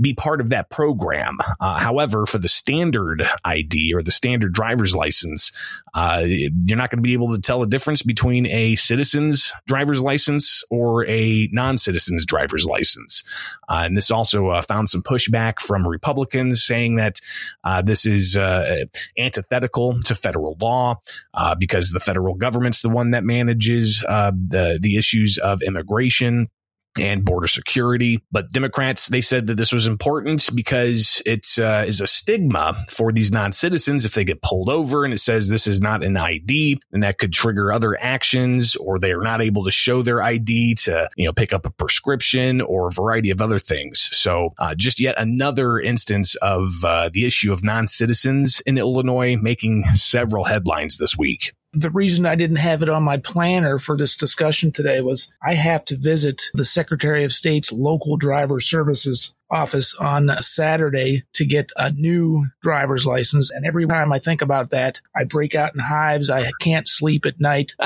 be 0.00 0.14
part 0.14 0.40
of 0.40 0.48
that 0.50 0.70
program. 0.70 1.38
Uh, 1.60 1.78
however, 1.78 2.24
for 2.24 2.38
the 2.38 2.48
standard 2.48 3.26
ID 3.44 3.92
or 3.94 4.02
the 4.02 4.10
standard 4.10 4.52
driver's 4.52 4.94
license, 4.94 5.52
uh, 5.94 6.22
you're 6.24 6.78
not 6.78 6.90
going 6.90 6.98
to 6.98 7.02
be 7.02 7.12
able 7.12 7.34
to 7.34 7.40
tell 7.40 7.60
the 7.60 7.66
difference 7.66 8.02
between 8.02 8.46
a 8.46 8.74
citizen's 8.76 9.52
driver's 9.66 10.00
license 10.00 10.64
or 10.70 11.06
a 11.06 11.48
non-citizen's 11.52 12.24
driver's 12.24 12.64
license. 12.64 13.22
Uh, 13.72 13.84
and 13.86 13.96
this 13.96 14.10
also 14.10 14.48
uh, 14.48 14.60
found 14.60 14.90
some 14.90 15.02
pushback 15.02 15.58
from 15.58 15.88
Republicans 15.88 16.62
saying 16.62 16.96
that 16.96 17.20
uh, 17.64 17.80
this 17.80 18.04
is 18.04 18.36
uh, 18.36 18.84
antithetical 19.18 19.98
to 20.02 20.14
federal 20.14 20.58
law 20.60 21.00
uh, 21.32 21.54
because 21.54 21.92
the 21.92 22.00
federal 22.00 22.34
government's 22.34 22.82
the 22.82 22.90
one 22.90 23.12
that 23.12 23.24
manages 23.24 24.00
the 24.00 24.78
the 24.80 24.96
issues 24.98 25.38
of 25.38 25.62
immigration 25.62 26.50
and 26.98 27.24
border 27.24 27.46
security. 27.46 28.22
But 28.30 28.50
Democrats, 28.50 29.08
they 29.08 29.20
said 29.20 29.46
that 29.46 29.56
this 29.56 29.72
was 29.72 29.86
important 29.86 30.54
because 30.54 31.22
it 31.24 31.46
uh, 31.58 31.84
is 31.86 32.00
a 32.00 32.06
stigma 32.06 32.76
for 32.88 33.12
these 33.12 33.32
non 33.32 33.52
citizens 33.52 34.04
if 34.04 34.14
they 34.14 34.24
get 34.24 34.42
pulled 34.42 34.68
over 34.68 35.04
and 35.04 35.14
it 35.14 35.18
says 35.18 35.48
this 35.48 35.66
is 35.66 35.80
not 35.80 36.02
an 36.02 36.16
ID 36.16 36.80
and 36.92 37.02
that 37.02 37.18
could 37.18 37.32
trigger 37.32 37.72
other 37.72 38.00
actions 38.00 38.76
or 38.76 38.98
they 38.98 39.12
are 39.12 39.22
not 39.22 39.40
able 39.40 39.64
to 39.64 39.70
show 39.70 40.02
their 40.02 40.22
ID 40.22 40.74
to, 40.74 41.08
you 41.16 41.26
know, 41.26 41.32
pick 41.32 41.52
up 41.52 41.66
a 41.66 41.70
prescription 41.70 42.60
or 42.60 42.88
a 42.88 42.92
variety 42.92 43.30
of 43.30 43.40
other 43.40 43.58
things. 43.58 44.08
So 44.12 44.54
uh, 44.58 44.74
just 44.74 45.00
yet 45.00 45.14
another 45.18 45.78
instance 45.78 46.34
of 46.36 46.84
uh, 46.84 47.10
the 47.12 47.24
issue 47.24 47.52
of 47.52 47.64
non 47.64 47.88
citizens 47.88 48.60
in 48.66 48.78
Illinois 48.78 49.36
making 49.36 49.84
several 49.94 50.44
headlines 50.44 50.98
this 50.98 51.16
week 51.16 51.52
the 51.72 51.90
reason 51.90 52.26
I 52.26 52.34
didn't 52.34 52.56
have 52.56 52.82
it 52.82 52.88
on 52.88 53.02
my 53.02 53.16
planner 53.16 53.78
for 53.78 53.96
this 53.96 54.16
discussion 54.16 54.72
today 54.72 55.00
was 55.00 55.34
I 55.42 55.54
have 55.54 55.84
to 55.86 55.96
visit 55.96 56.42
the 56.52 56.64
Secretary 56.64 57.24
of 57.24 57.32
State's 57.32 57.72
local 57.72 58.16
driver 58.16 58.60
services 58.60 59.34
office 59.52 59.94
on 59.94 60.28
Saturday 60.40 61.22
to 61.34 61.44
get 61.44 61.70
a 61.76 61.92
new 61.92 62.46
driver's 62.62 63.06
license. 63.06 63.50
And 63.50 63.66
every 63.66 63.86
time 63.86 64.12
I 64.12 64.18
think 64.18 64.42
about 64.42 64.70
that, 64.70 65.00
I 65.14 65.24
break 65.24 65.54
out 65.54 65.74
in 65.74 65.80
hives. 65.80 66.30
I 66.30 66.50
can't 66.60 66.88
sleep 66.88 67.26
at 67.26 67.40
night. 67.40 67.74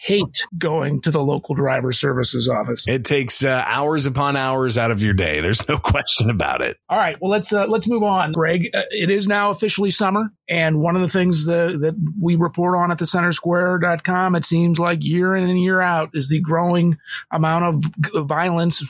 Hate 0.00 0.46
going 0.56 1.00
to 1.00 1.10
the 1.10 1.22
local 1.22 1.56
driver 1.56 1.92
services 1.92 2.48
office. 2.48 2.86
It 2.86 3.04
takes 3.04 3.42
uh, 3.42 3.64
hours 3.66 4.06
upon 4.06 4.36
hours 4.36 4.78
out 4.78 4.92
of 4.92 5.02
your 5.02 5.12
day. 5.12 5.40
There's 5.40 5.68
no 5.68 5.76
question 5.82 6.30
about 6.30 6.62
it. 6.62 6.76
All 6.88 6.98
right. 6.98 7.20
Well, 7.20 7.32
let's 7.32 7.52
uh, 7.52 7.66
let's 7.66 7.88
move 7.88 8.04
on, 8.04 8.32
Greg. 8.32 8.70
Uh, 8.72 8.82
it 8.92 9.10
is 9.10 9.26
now 9.26 9.50
officially 9.50 9.90
summer, 9.90 10.32
and 10.48 10.80
one 10.80 10.94
of 10.94 11.02
the 11.02 11.08
things 11.08 11.46
that, 11.46 11.80
that 11.80 12.12
we 12.20 12.36
report 12.36 12.76
on 12.76 12.92
at 12.92 12.98
the 12.98 13.04
centersquare.com, 13.04 14.36
it 14.36 14.44
seems 14.44 14.78
like 14.78 15.04
year 15.04 15.34
in 15.34 15.48
and 15.48 15.60
year 15.60 15.80
out, 15.80 16.10
is 16.14 16.28
the 16.28 16.40
growing 16.40 16.96
amount 17.32 17.64
of 17.64 18.26
violence, 18.28 18.84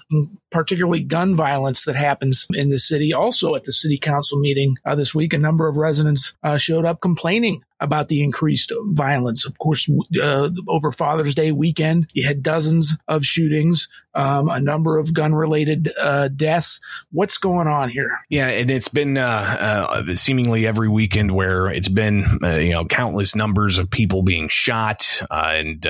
particularly 0.51 1.03
gun 1.03 1.35
violence, 1.35 1.85
that 1.85 1.97
happens 1.97 2.47
in 2.55 2.69
the 2.69 2.79
city. 2.79 3.13
Also 3.13 3.55
at 3.55 3.65
the 3.65 3.73
city 3.73 3.99
council 3.99 4.39
meeting 4.39 4.77
uh, 4.85 4.95
this 4.95 5.15
week, 5.15 5.33
a 5.33 5.39
number 5.39 5.69
of 5.69 5.77
residents 5.77 6.37
uh, 6.43 6.57
showed 6.57 6.85
up 6.85 7.01
complaining 7.01 7.63
about 7.81 8.09
the 8.09 8.23
increased 8.23 8.73
violence. 8.87 9.47
Of 9.47 9.59
course, 9.59 9.89
uh, 10.21 10.51
over 10.67 10.93
Father's 10.93 11.35
Day 11.35 11.53
weekend, 11.53 12.09
you 12.13 12.27
had 12.27 12.43
dozens 12.43 12.97
of 13.07 13.25
shootings 13.25 13.89
um, 14.19 14.49
a 14.49 14.61
number 14.61 14.99
of 14.99 15.15
gun 15.15 15.35
related 15.35 15.91
uh, 15.99 16.29
deaths. 16.29 16.81
What's 17.13 17.39
going 17.39 17.69
on 17.69 17.89
here? 17.89 18.19
Yeah, 18.29 18.49
and 18.49 18.71
it's 18.71 18.89
been 18.89 19.17
uh, 19.17 19.23
uh, 19.61 20.15
seemingly 20.15 20.67
every 20.67 20.89
weekend 20.89 21.31
where 21.31 21.69
it's 21.69 21.89
been 21.89 22.39
uh, 22.43 22.57
you 22.57 22.73
know 22.73 22.85
countless 22.85 23.37
numbers 23.37 23.79
of 23.79 23.91
people 23.91 24.23
being 24.23 24.49
shot 24.49 25.23
uh, 25.31 25.53
and 25.55 25.85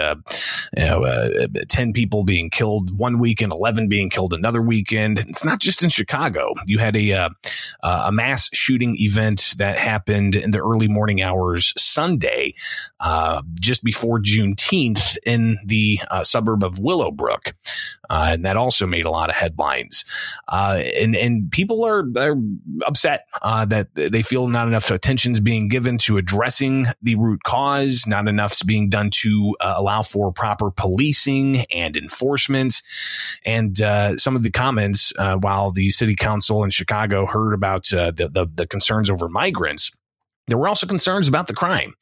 you 0.77 0.85
know 0.85 1.27
ten 1.68 1.92
people 1.92 2.22
being 2.24 2.51
killed 2.51 2.96
one 2.96 3.18
weekend, 3.18 3.51
eleven 3.51 3.88
being 3.88 4.11
killed 4.11 4.35
another 4.35 4.61
weekend. 4.61 5.20
It's 5.20 5.44
not 5.44 5.59
just 5.59 5.83
in 5.83 5.88
Chicago. 5.88 6.53
You 6.66 6.79
had 6.79 6.96
a 6.96 7.31
a 7.83 8.12
mass 8.12 8.51
shooting 8.53 8.96
event 8.98 9.55
that 9.59 9.79
happened 9.79 10.35
in 10.35 10.51
the 10.51 10.59
early 10.59 10.88
morning 10.88 11.22
hours 11.22 11.72
Sunday, 11.78 12.54
just 13.60 13.84
before 13.84 14.20
Juneteenth 14.20 15.16
in 15.24 15.58
the 15.64 15.98
suburb 16.22 16.64
of 16.64 16.78
Willowbrook. 16.78 17.54
Uh, 18.10 18.30
and 18.32 18.44
that 18.44 18.56
also 18.56 18.86
made 18.86 19.04
a 19.04 19.10
lot 19.10 19.28
of 19.28 19.36
headlines. 19.36 20.04
Uh, 20.48 20.82
and 20.96 21.14
and 21.14 21.50
people 21.50 21.84
are, 21.84 22.04
are 22.16 22.36
upset 22.86 23.26
uh, 23.42 23.64
that 23.66 23.88
they 23.94 24.22
feel 24.22 24.48
not 24.48 24.66
enough 24.66 24.90
attention 24.90 25.32
is 25.32 25.40
being 25.40 25.68
given 25.68 25.98
to 25.98 26.16
addressing 26.16 26.86
the 27.02 27.16
root 27.16 27.42
cause, 27.44 28.06
not 28.06 28.26
enough 28.26 28.52
is 28.52 28.62
being 28.62 28.88
done 28.88 29.10
to 29.10 29.54
uh, 29.60 29.74
allow 29.76 30.02
for 30.02 30.32
proper 30.32 30.70
policing 30.70 31.64
and 31.70 31.96
enforcement. 31.96 32.80
And 33.44 33.80
uh, 33.80 34.16
some 34.16 34.36
of 34.36 34.42
the 34.42 34.50
comments, 34.50 35.12
uh, 35.18 35.36
while 35.36 35.70
the 35.70 35.90
city 35.90 36.16
council 36.16 36.64
in 36.64 36.70
Chicago 36.70 37.26
heard 37.26 37.52
about 37.52 37.88
the, 37.88 38.30
the 38.32 38.48
the 38.54 38.66
concerns 38.66 39.10
over 39.10 39.28
migrants 39.28 39.96
there 40.48 40.58
were 40.58 40.68
also 40.68 40.87
concerns 40.87 41.28
about 41.28 41.46
the 41.46 41.54
crime, 41.54 41.94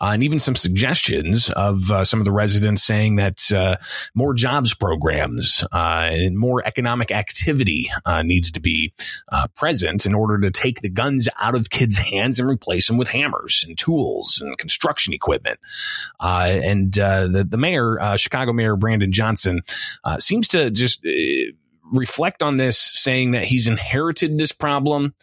uh, 0.00 0.10
and 0.12 0.22
even 0.22 0.38
some 0.38 0.54
suggestions 0.54 1.50
of 1.50 1.90
uh, 1.90 2.04
some 2.04 2.20
of 2.20 2.24
the 2.24 2.32
residents 2.32 2.82
saying 2.82 3.16
that 3.16 3.50
uh, 3.52 3.76
more 4.14 4.34
jobs 4.34 4.74
programs 4.74 5.64
uh, 5.72 6.08
and 6.12 6.38
more 6.38 6.64
economic 6.66 7.10
activity 7.10 7.88
uh, 8.04 8.22
needs 8.22 8.52
to 8.52 8.60
be 8.60 8.92
uh, 9.32 9.46
present 9.56 10.06
in 10.06 10.14
order 10.14 10.38
to 10.38 10.50
take 10.50 10.82
the 10.82 10.88
guns 10.88 11.28
out 11.40 11.54
of 11.54 11.70
kids' 11.70 11.98
hands 11.98 12.38
and 12.38 12.48
replace 12.48 12.86
them 12.86 12.98
with 12.98 13.08
hammers 13.08 13.64
and 13.66 13.78
tools 13.78 14.40
and 14.44 14.56
construction 14.58 15.12
equipment. 15.12 15.58
and 16.20 16.92
the, 16.92 17.46
the 17.48 17.56
mayor, 17.56 17.98
Chicago 18.16 18.52
Mayor 18.52 18.76
Brandon 18.76 19.10
Johnson, 19.10 19.62
seems 20.18 20.48
to 20.48 20.70
just 20.70 21.04
reflect 21.92 22.42
on 22.42 22.56
this, 22.56 22.78
saying 22.78 23.32
that 23.32 23.44
he's 23.44 23.68
inherited 23.68 24.38
this 24.38 24.52
problem 24.52 25.14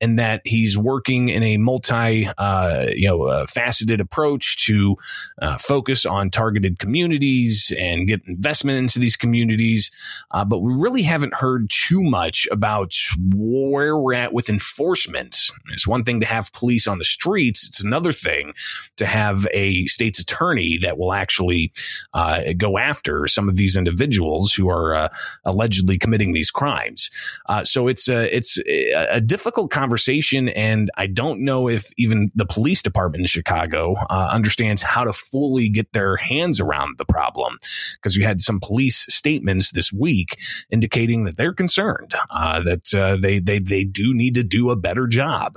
and 0.00 0.18
that 0.18 0.42
he's 0.44 0.76
working 0.76 1.28
in 1.28 1.42
a 1.42 1.56
multi, 1.56 2.28
uh, 2.38 2.86
you 2.92 3.06
know, 3.08 3.24
uh, 3.24 3.46
faceted 3.46 4.00
approach 4.00 4.64
to 4.66 4.96
uh, 5.40 5.56
focus 5.58 6.04
on 6.06 6.30
targeted 6.30 6.78
communities 6.78 7.72
and 7.78 8.08
get 8.08 8.20
investment 8.26 8.78
into 8.78 8.98
these 8.98 9.16
communities. 9.16 9.90
Uh, 10.30 10.44
but 10.44 10.58
we 10.60 10.72
really 10.74 11.02
haven't 11.02 11.34
heard 11.34 11.70
too 11.70 12.02
much 12.02 12.48
about 12.50 12.94
where 13.34 13.96
we're 13.98 14.14
at 14.14 14.32
with 14.32 14.48
enforcement. 14.48 15.36
It's 15.70 15.86
one 15.86 16.04
thing 16.04 16.20
to 16.20 16.26
have 16.26 16.52
police 16.52 16.86
on 16.86 16.98
the 16.98 17.04
streets; 17.04 17.66
it's 17.66 17.82
another 17.82 18.12
thing 18.12 18.54
to 18.96 19.06
have 19.06 19.46
a 19.52 19.86
state's 19.86 20.18
attorney 20.18 20.78
that 20.82 20.98
will 20.98 21.12
actually 21.12 21.72
uh, 22.14 22.52
go 22.56 22.78
after 22.78 23.26
some 23.26 23.48
of 23.48 23.56
these 23.56 23.76
individuals 23.76 24.54
who 24.54 24.68
are 24.68 24.94
uh, 24.94 25.08
allegedly 25.44 25.98
committing 26.08 26.32
these 26.32 26.50
crimes. 26.50 27.10
Uh, 27.50 27.62
so 27.64 27.86
it's 27.86 28.08
a 28.08 28.34
it's 28.34 28.58
a, 28.66 29.20
difficult 29.20 29.70
conversation, 29.70 30.48
and 30.48 30.90
I 30.96 31.06
don't 31.06 31.44
know 31.44 31.68
if 31.68 31.90
even 31.98 32.30
the 32.34 32.46
police 32.46 32.80
department 32.80 33.20
in 33.20 33.26
Chicago 33.26 33.94
uh, 34.08 34.30
understands 34.32 34.82
how 34.82 35.04
to 35.04 35.12
fully 35.12 35.68
get 35.68 35.92
their 35.92 36.16
hands 36.16 36.60
around 36.60 36.96
the 36.96 37.04
problem. 37.04 37.58
Because 37.94 38.16
you 38.16 38.24
had 38.24 38.40
some 38.40 38.58
police 38.58 39.04
statements 39.10 39.72
this 39.72 39.92
week 39.92 40.40
indicating 40.70 41.24
that 41.24 41.36
they're 41.36 41.52
concerned 41.52 42.14
uh, 42.30 42.62
that 42.62 42.94
uh, 42.94 43.18
they 43.20 43.38
they 43.38 43.58
they 43.58 43.84
do 43.84 44.14
need 44.14 44.34
to 44.36 44.42
do 44.42 44.70
a 44.70 44.76
better 44.76 45.06
job. 45.06 45.56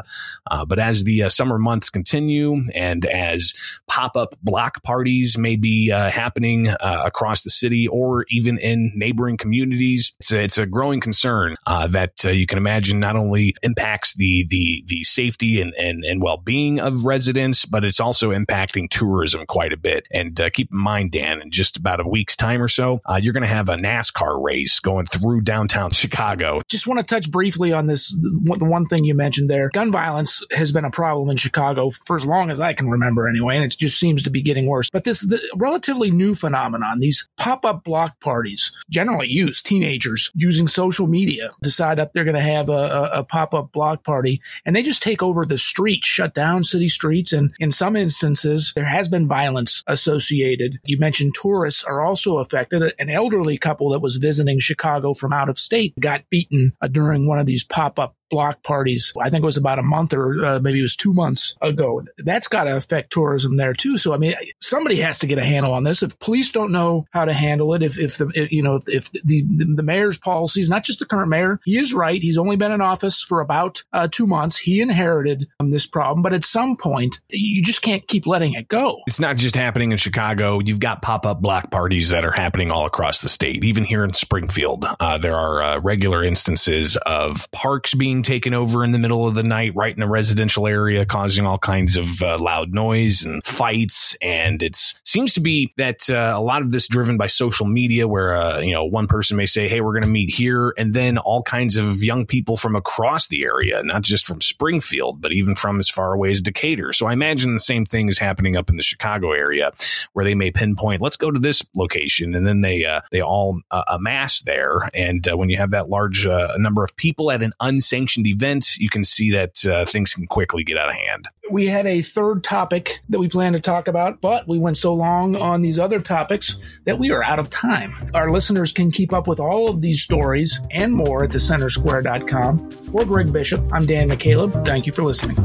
Uh, 0.50 0.66
but 0.66 0.80
as 0.80 1.06
the 1.06 1.24
uh, 1.24 1.30
summer 1.30 1.58
months 1.58 1.90
continue, 1.90 2.62
and 2.76 3.06
as 3.06 3.54
pop 3.88 4.18
up 4.18 4.36
block 4.44 4.84
parties 4.84 5.38
may 5.38 5.56
be 5.56 5.88
happening 5.90 6.68
across 6.82 7.44
the 7.44 7.50
city 7.50 7.88
or 7.88 8.26
even 8.30 8.58
in 8.58 8.92
neighboring 8.96 9.38
communities, 9.38 10.14
it's 10.20 10.34
a, 10.34 10.41
it's 10.42 10.58
a 10.58 10.66
growing 10.66 11.00
concern 11.00 11.56
uh, 11.68 11.88
that 11.88 12.26
uh, 12.26 12.30
you 12.30 12.48
can 12.48 12.58
imagine 12.58 13.00
not 13.00 13.16
only 13.16 13.56
impacts 13.62 14.16
the 14.16 14.46
the 14.50 14.84
the 14.88 15.04
safety 15.04 15.62
and 15.62 15.74
and, 15.76 16.04
and 16.04 16.22
well 16.22 16.38
being 16.38 16.80
of 16.80 17.06
residents, 17.06 17.66
but 17.66 17.84
it's 17.84 18.00
also 18.00 18.32
impacting 18.32 18.90
tourism 18.90 19.46
quite 19.48 19.74
a 19.74 19.78
bit. 19.78 20.08
And 20.12 20.40
uh, 20.40 20.50
keep 20.50 20.72
in 20.72 20.78
mind, 20.78 21.12
Dan, 21.12 21.42
in 21.42 21.52
just 21.52 21.78
about 21.78 22.00
a 22.00 22.08
week's 22.08 22.36
time 22.36 22.62
or 22.62 22.68
so, 22.68 23.00
uh, 23.06 23.20
you're 23.22 23.34
going 23.34 23.44
to 23.44 23.50
have 23.50 23.70
a 23.70 23.78
NASCAR 23.78 24.44
race 24.44 24.80
going 24.80 25.06
through 25.06 25.42
downtown 25.42 25.92
Chicago. 26.02 26.62
Just 26.70 26.88
want 26.88 27.00
to 27.00 27.06
touch 27.06 27.30
briefly 27.30 27.74
on 27.74 27.88
this. 27.88 28.10
The 28.10 28.66
one 28.66 28.86
thing 28.86 29.06
you 29.06 29.16
mentioned 29.16 29.50
there, 29.50 29.70
gun 29.70 29.92
violence 29.92 30.44
has 30.52 30.72
been 30.72 30.86
a 30.86 30.92
problem 30.92 31.30
in 31.30 31.38
Chicago 31.38 31.92
for 32.06 32.16
as 32.16 32.26
long 32.26 32.50
as 32.50 32.60
I 32.60 32.74
can 32.74 32.90
remember, 32.90 33.28
anyway, 33.28 33.56
and 33.56 33.66
it 33.66 33.78
just 33.78 34.00
seems 34.00 34.24
to 34.24 34.30
be 34.30 34.42
getting 34.42 34.68
worse. 34.68 34.90
But 34.90 35.04
this 35.04 35.22
the 35.22 35.40
relatively 35.56 36.12
new 36.12 36.36
phenomenon, 36.36 37.00
these 37.00 37.28
pop 37.38 37.66
up 37.66 37.84
block 37.84 38.20
parties, 38.20 38.72
generally 38.90 39.28
used 39.28 39.66
teenagers 39.66 40.31
using 40.36 40.68
social 40.68 41.08
media 41.08 41.52
decide 41.62 42.00
up 42.00 42.14
they're 42.14 42.24
going 42.24 42.36
to 42.36 42.42
have 42.42 42.70
a, 42.70 42.72
a, 42.72 43.10
a 43.20 43.24
pop 43.24 43.54
up 43.54 43.72
block 43.72 44.04
party 44.04 44.42
and 44.66 44.76
they 44.76 44.84
just 44.84 45.02
take 45.02 45.24
over 45.24 45.46
the 45.46 45.58
streets, 45.58 46.08
shut 46.08 46.34
down 46.34 46.64
city 46.64 46.88
streets. 46.88 47.34
And 47.34 47.54
in 47.60 47.72
some 47.72 47.96
instances, 47.96 48.74
there 48.76 48.86
has 48.86 49.10
been 49.10 49.28
violence 49.28 49.84
associated. 49.88 50.80
You 50.84 50.98
mentioned 50.98 51.36
tourists 51.42 51.84
are 51.84 52.02
also 52.02 52.38
affected. 52.38 52.94
An 53.00 53.10
elderly 53.10 53.58
couple 53.58 53.90
that 53.90 54.00
was 54.00 54.18
visiting 54.18 54.60
Chicago 54.60 55.14
from 55.14 55.34
out 55.34 55.50
of 55.50 55.60
state 55.60 55.94
got 56.00 56.30
beaten 56.30 56.74
during 56.92 57.28
one 57.28 57.40
of 57.40 57.46
these 57.46 57.64
pop 57.64 58.00
up 58.00 58.16
block 58.32 58.64
parties. 58.64 59.14
I 59.22 59.30
think 59.30 59.44
it 59.44 59.46
was 59.46 59.58
about 59.58 59.80
a 59.80 59.84
month 59.84 60.14
or 60.14 60.44
uh, 60.44 60.60
maybe 60.60 60.80
it 60.80 60.84
was 60.84 60.96
two 60.96 61.14
months 61.14 61.56
ago. 61.62 62.04
That's 62.18 62.48
got 62.48 62.64
to 62.64 62.76
affect 62.76 63.12
tourism 63.12 63.58
there 63.58 63.74
too. 63.74 63.98
So 63.98 64.14
I 64.14 64.18
mean, 64.18 64.34
somebody 64.60 64.98
has 64.98 65.20
to 65.20 65.28
get 65.28 65.38
a 65.38 65.46
handle 65.46 65.74
on 65.74 65.84
this. 65.84 66.02
If 66.02 66.18
police 66.20 66.52
don't 66.52 66.72
know 66.72 67.06
how 67.12 67.26
to 67.26 67.34
handle 67.34 67.74
it, 67.74 67.84
if 67.84 68.00
if 68.00 68.18
the 68.18 68.32
if, 68.34 68.52
you 68.52 68.64
know 68.64 68.76
if, 68.76 68.84
if 68.88 69.12
the, 69.12 69.44
the, 69.44 69.76
the 69.76 69.84
mayor's 69.84 70.18
policies, 70.18 70.70
not 70.70 70.84
just 70.84 71.00
the 71.00 71.06
current 71.06 71.30
mayor, 71.30 71.60
he 71.66 71.78
is 71.78 71.94
right. 71.94 72.22
He's 72.22 72.38
only 72.38 72.56
been 72.56 72.72
in 72.72 72.82
office 72.82 73.22
for 73.22 73.42
about 73.42 73.84
uh, 73.94 74.08
two 74.10 74.26
months. 74.26 74.58
He 74.58 74.82
inherited 74.82 75.48
um, 75.60 75.72
this 75.72 75.86
problem, 75.86 76.24
but 76.24 76.34
at 76.34 76.44
some 76.46 76.78
point, 76.78 77.20
you 77.30 77.62
just 77.64 77.82
can't 77.82 78.08
keep 78.08 78.26
letting 78.26 78.54
it 78.54 78.68
go. 78.68 79.00
It's 79.08 79.20
not 79.20 79.38
just 79.38 79.56
happening 79.56 79.92
in 79.92 79.98
Chicago. 79.98 80.60
You've 80.60 80.80
got 80.80 81.02
pop 81.02 81.26
up 81.26 81.42
block 81.42 81.72
parties 81.72 82.10
that 82.10 82.26
are 82.26 82.32
happening 82.32 82.72
all 82.72 82.86
across 82.86 83.22
the 83.22 83.30
state. 83.30 83.64
Even 83.64 83.84
here 83.84 84.04
in 84.04 84.14
Springfield, 84.14 84.86
uh, 85.00 85.18
there 85.18 85.36
are 85.36 85.62
uh, 85.62 85.80
regular 85.80 86.24
instances 86.24 86.98
of 86.98 87.52
parks 87.52 87.94
being 87.94 88.21
taken 88.24 88.54
over 88.54 88.84
in 88.84 88.92
the 88.92 89.00
middle 89.00 89.28
of 89.28 89.36
the 89.36 89.44
night, 89.44 89.74
right 89.76 89.96
in 89.96 90.04
a 90.04 90.08
residential 90.08 90.68
area, 90.68 91.06
causing 91.06 91.46
all 91.46 91.58
kinds 91.58 91.96
of 91.96 92.22
uh, 92.22 92.38
loud 92.40 92.74
noise 92.74 93.24
and 93.24 93.44
fights. 93.46 94.16
And 94.22 94.62
it 94.62 94.76
seems 94.76 95.34
to 95.34 95.40
be 95.40 95.74
that 95.78 96.10
uh, 96.10 96.34
a 96.36 96.42
lot 96.42 96.62
of 96.62 96.72
this 96.72 96.88
driven 96.88 97.18
by 97.18 97.28
social 97.28 97.66
media, 97.66 98.08
where 98.08 98.36
uh, 98.36 98.60
you 98.60 98.74
know 98.74 98.86
one 98.86 99.08
person 99.08 99.38
may 99.38 99.46
say, 99.46 99.68
"Hey, 99.68 99.82
we're 99.82 99.94
going 99.94 100.04
to 100.04 100.10
meet 100.10 100.34
here," 100.34 100.74
and 100.78 100.94
then 100.94 101.18
all 101.18 101.44
kinds 101.44 101.78
of 101.78 102.04
young 102.04 102.26
people 102.26 102.58
from 102.58 102.76
across 102.76 103.28
the 103.28 103.44
area, 103.44 103.82
not 103.84 104.02
just 104.02 104.26
from 104.26 104.42
Springfield, 104.42 105.22
but 105.22 105.32
even 105.32 105.56
from 105.56 105.80
as 105.80 105.90
far 105.90 106.14
away 106.14 106.32
as 106.32 106.42
Decatur. 106.42 106.94
So 106.94 107.08
I 107.08 107.14
imagine 107.14 107.54
the 107.54 107.60
same 107.60 107.86
thing 107.86 108.10
is 108.10 108.18
happening 108.18 108.58
up 108.58 108.70
in 108.70 108.78
the 108.78 108.84
Chicago 108.84 109.32
area, 109.32 109.72
where 110.14 110.26
they 110.26 110.36
may 110.36 110.52
pinpoint, 110.52 111.02
"Let's 111.02 111.18
go 111.18 111.32
to 111.32 111.40
this 111.40 111.64
location," 111.76 112.36
and 112.36 112.46
then 112.46 112.62
they 112.62 112.86
uh, 112.86 113.02
they 113.12 113.22
all 113.22 113.60
uh, 113.72 113.84
amass 113.88 114.42
there. 114.42 114.90
And 114.94 115.28
uh, 115.28 115.38
when 115.38 115.50
you 115.50 115.58
have 115.58 115.72
that 115.72 115.90
large 115.90 116.28
number 116.58 116.84
of 116.84 116.96
people 116.96 117.32
at 117.32 117.44
an 117.44 117.54
unsanctioned 117.60 118.11
sanctioned 118.12 118.28
event, 118.28 118.78
you 118.78 118.90
can 118.90 119.04
see 119.04 119.32
that 119.32 119.66
uh, 119.66 119.86
things 119.86 120.14
can 120.14 120.28
quickly 120.28 120.64
get 120.64 120.78
out 120.78 120.90
of 120.90 120.96
hand. 120.96 121.28
We 121.50 121.68
had 121.68 121.86
a 121.86 122.02
third 122.02 122.44
topic 122.44 123.00
that 123.10 123.20
we 123.20 123.28
planned 123.28 123.56
to 123.56 123.62
talk 123.62 123.88
about, 123.88 124.22
but 124.22 124.48
we 124.48 124.58
went 124.58 124.78
so 124.78 124.94
long 124.94 125.36
on 125.36 125.62
these 125.62 125.80
other 125.80 126.00
topics 126.02 126.58
that 126.86 127.00
we 127.00 127.12
are 127.12 127.24
out 127.24 127.40
of 127.40 127.50
time. 127.50 127.92
Our 128.14 128.32
listeners 128.32 128.72
can 128.72 128.92
keep 128.92 129.14
up 129.14 129.28
with 129.28 129.40
all 129.40 129.70
of 129.70 129.82
these 129.82 130.02
stories 130.02 130.62
and 130.72 130.94
more 130.94 131.24
at 131.24 131.32
thecentersquare.com. 131.32 132.72
For 132.92 133.06
Greg 133.06 133.32
Bishop, 133.32 133.62
I'm 133.72 133.86
Dan 133.86 134.10
McCaleb. 134.10 134.66
Thank 134.66 134.86
you 134.86 134.94
for 134.94 135.04
listening. 135.04 135.38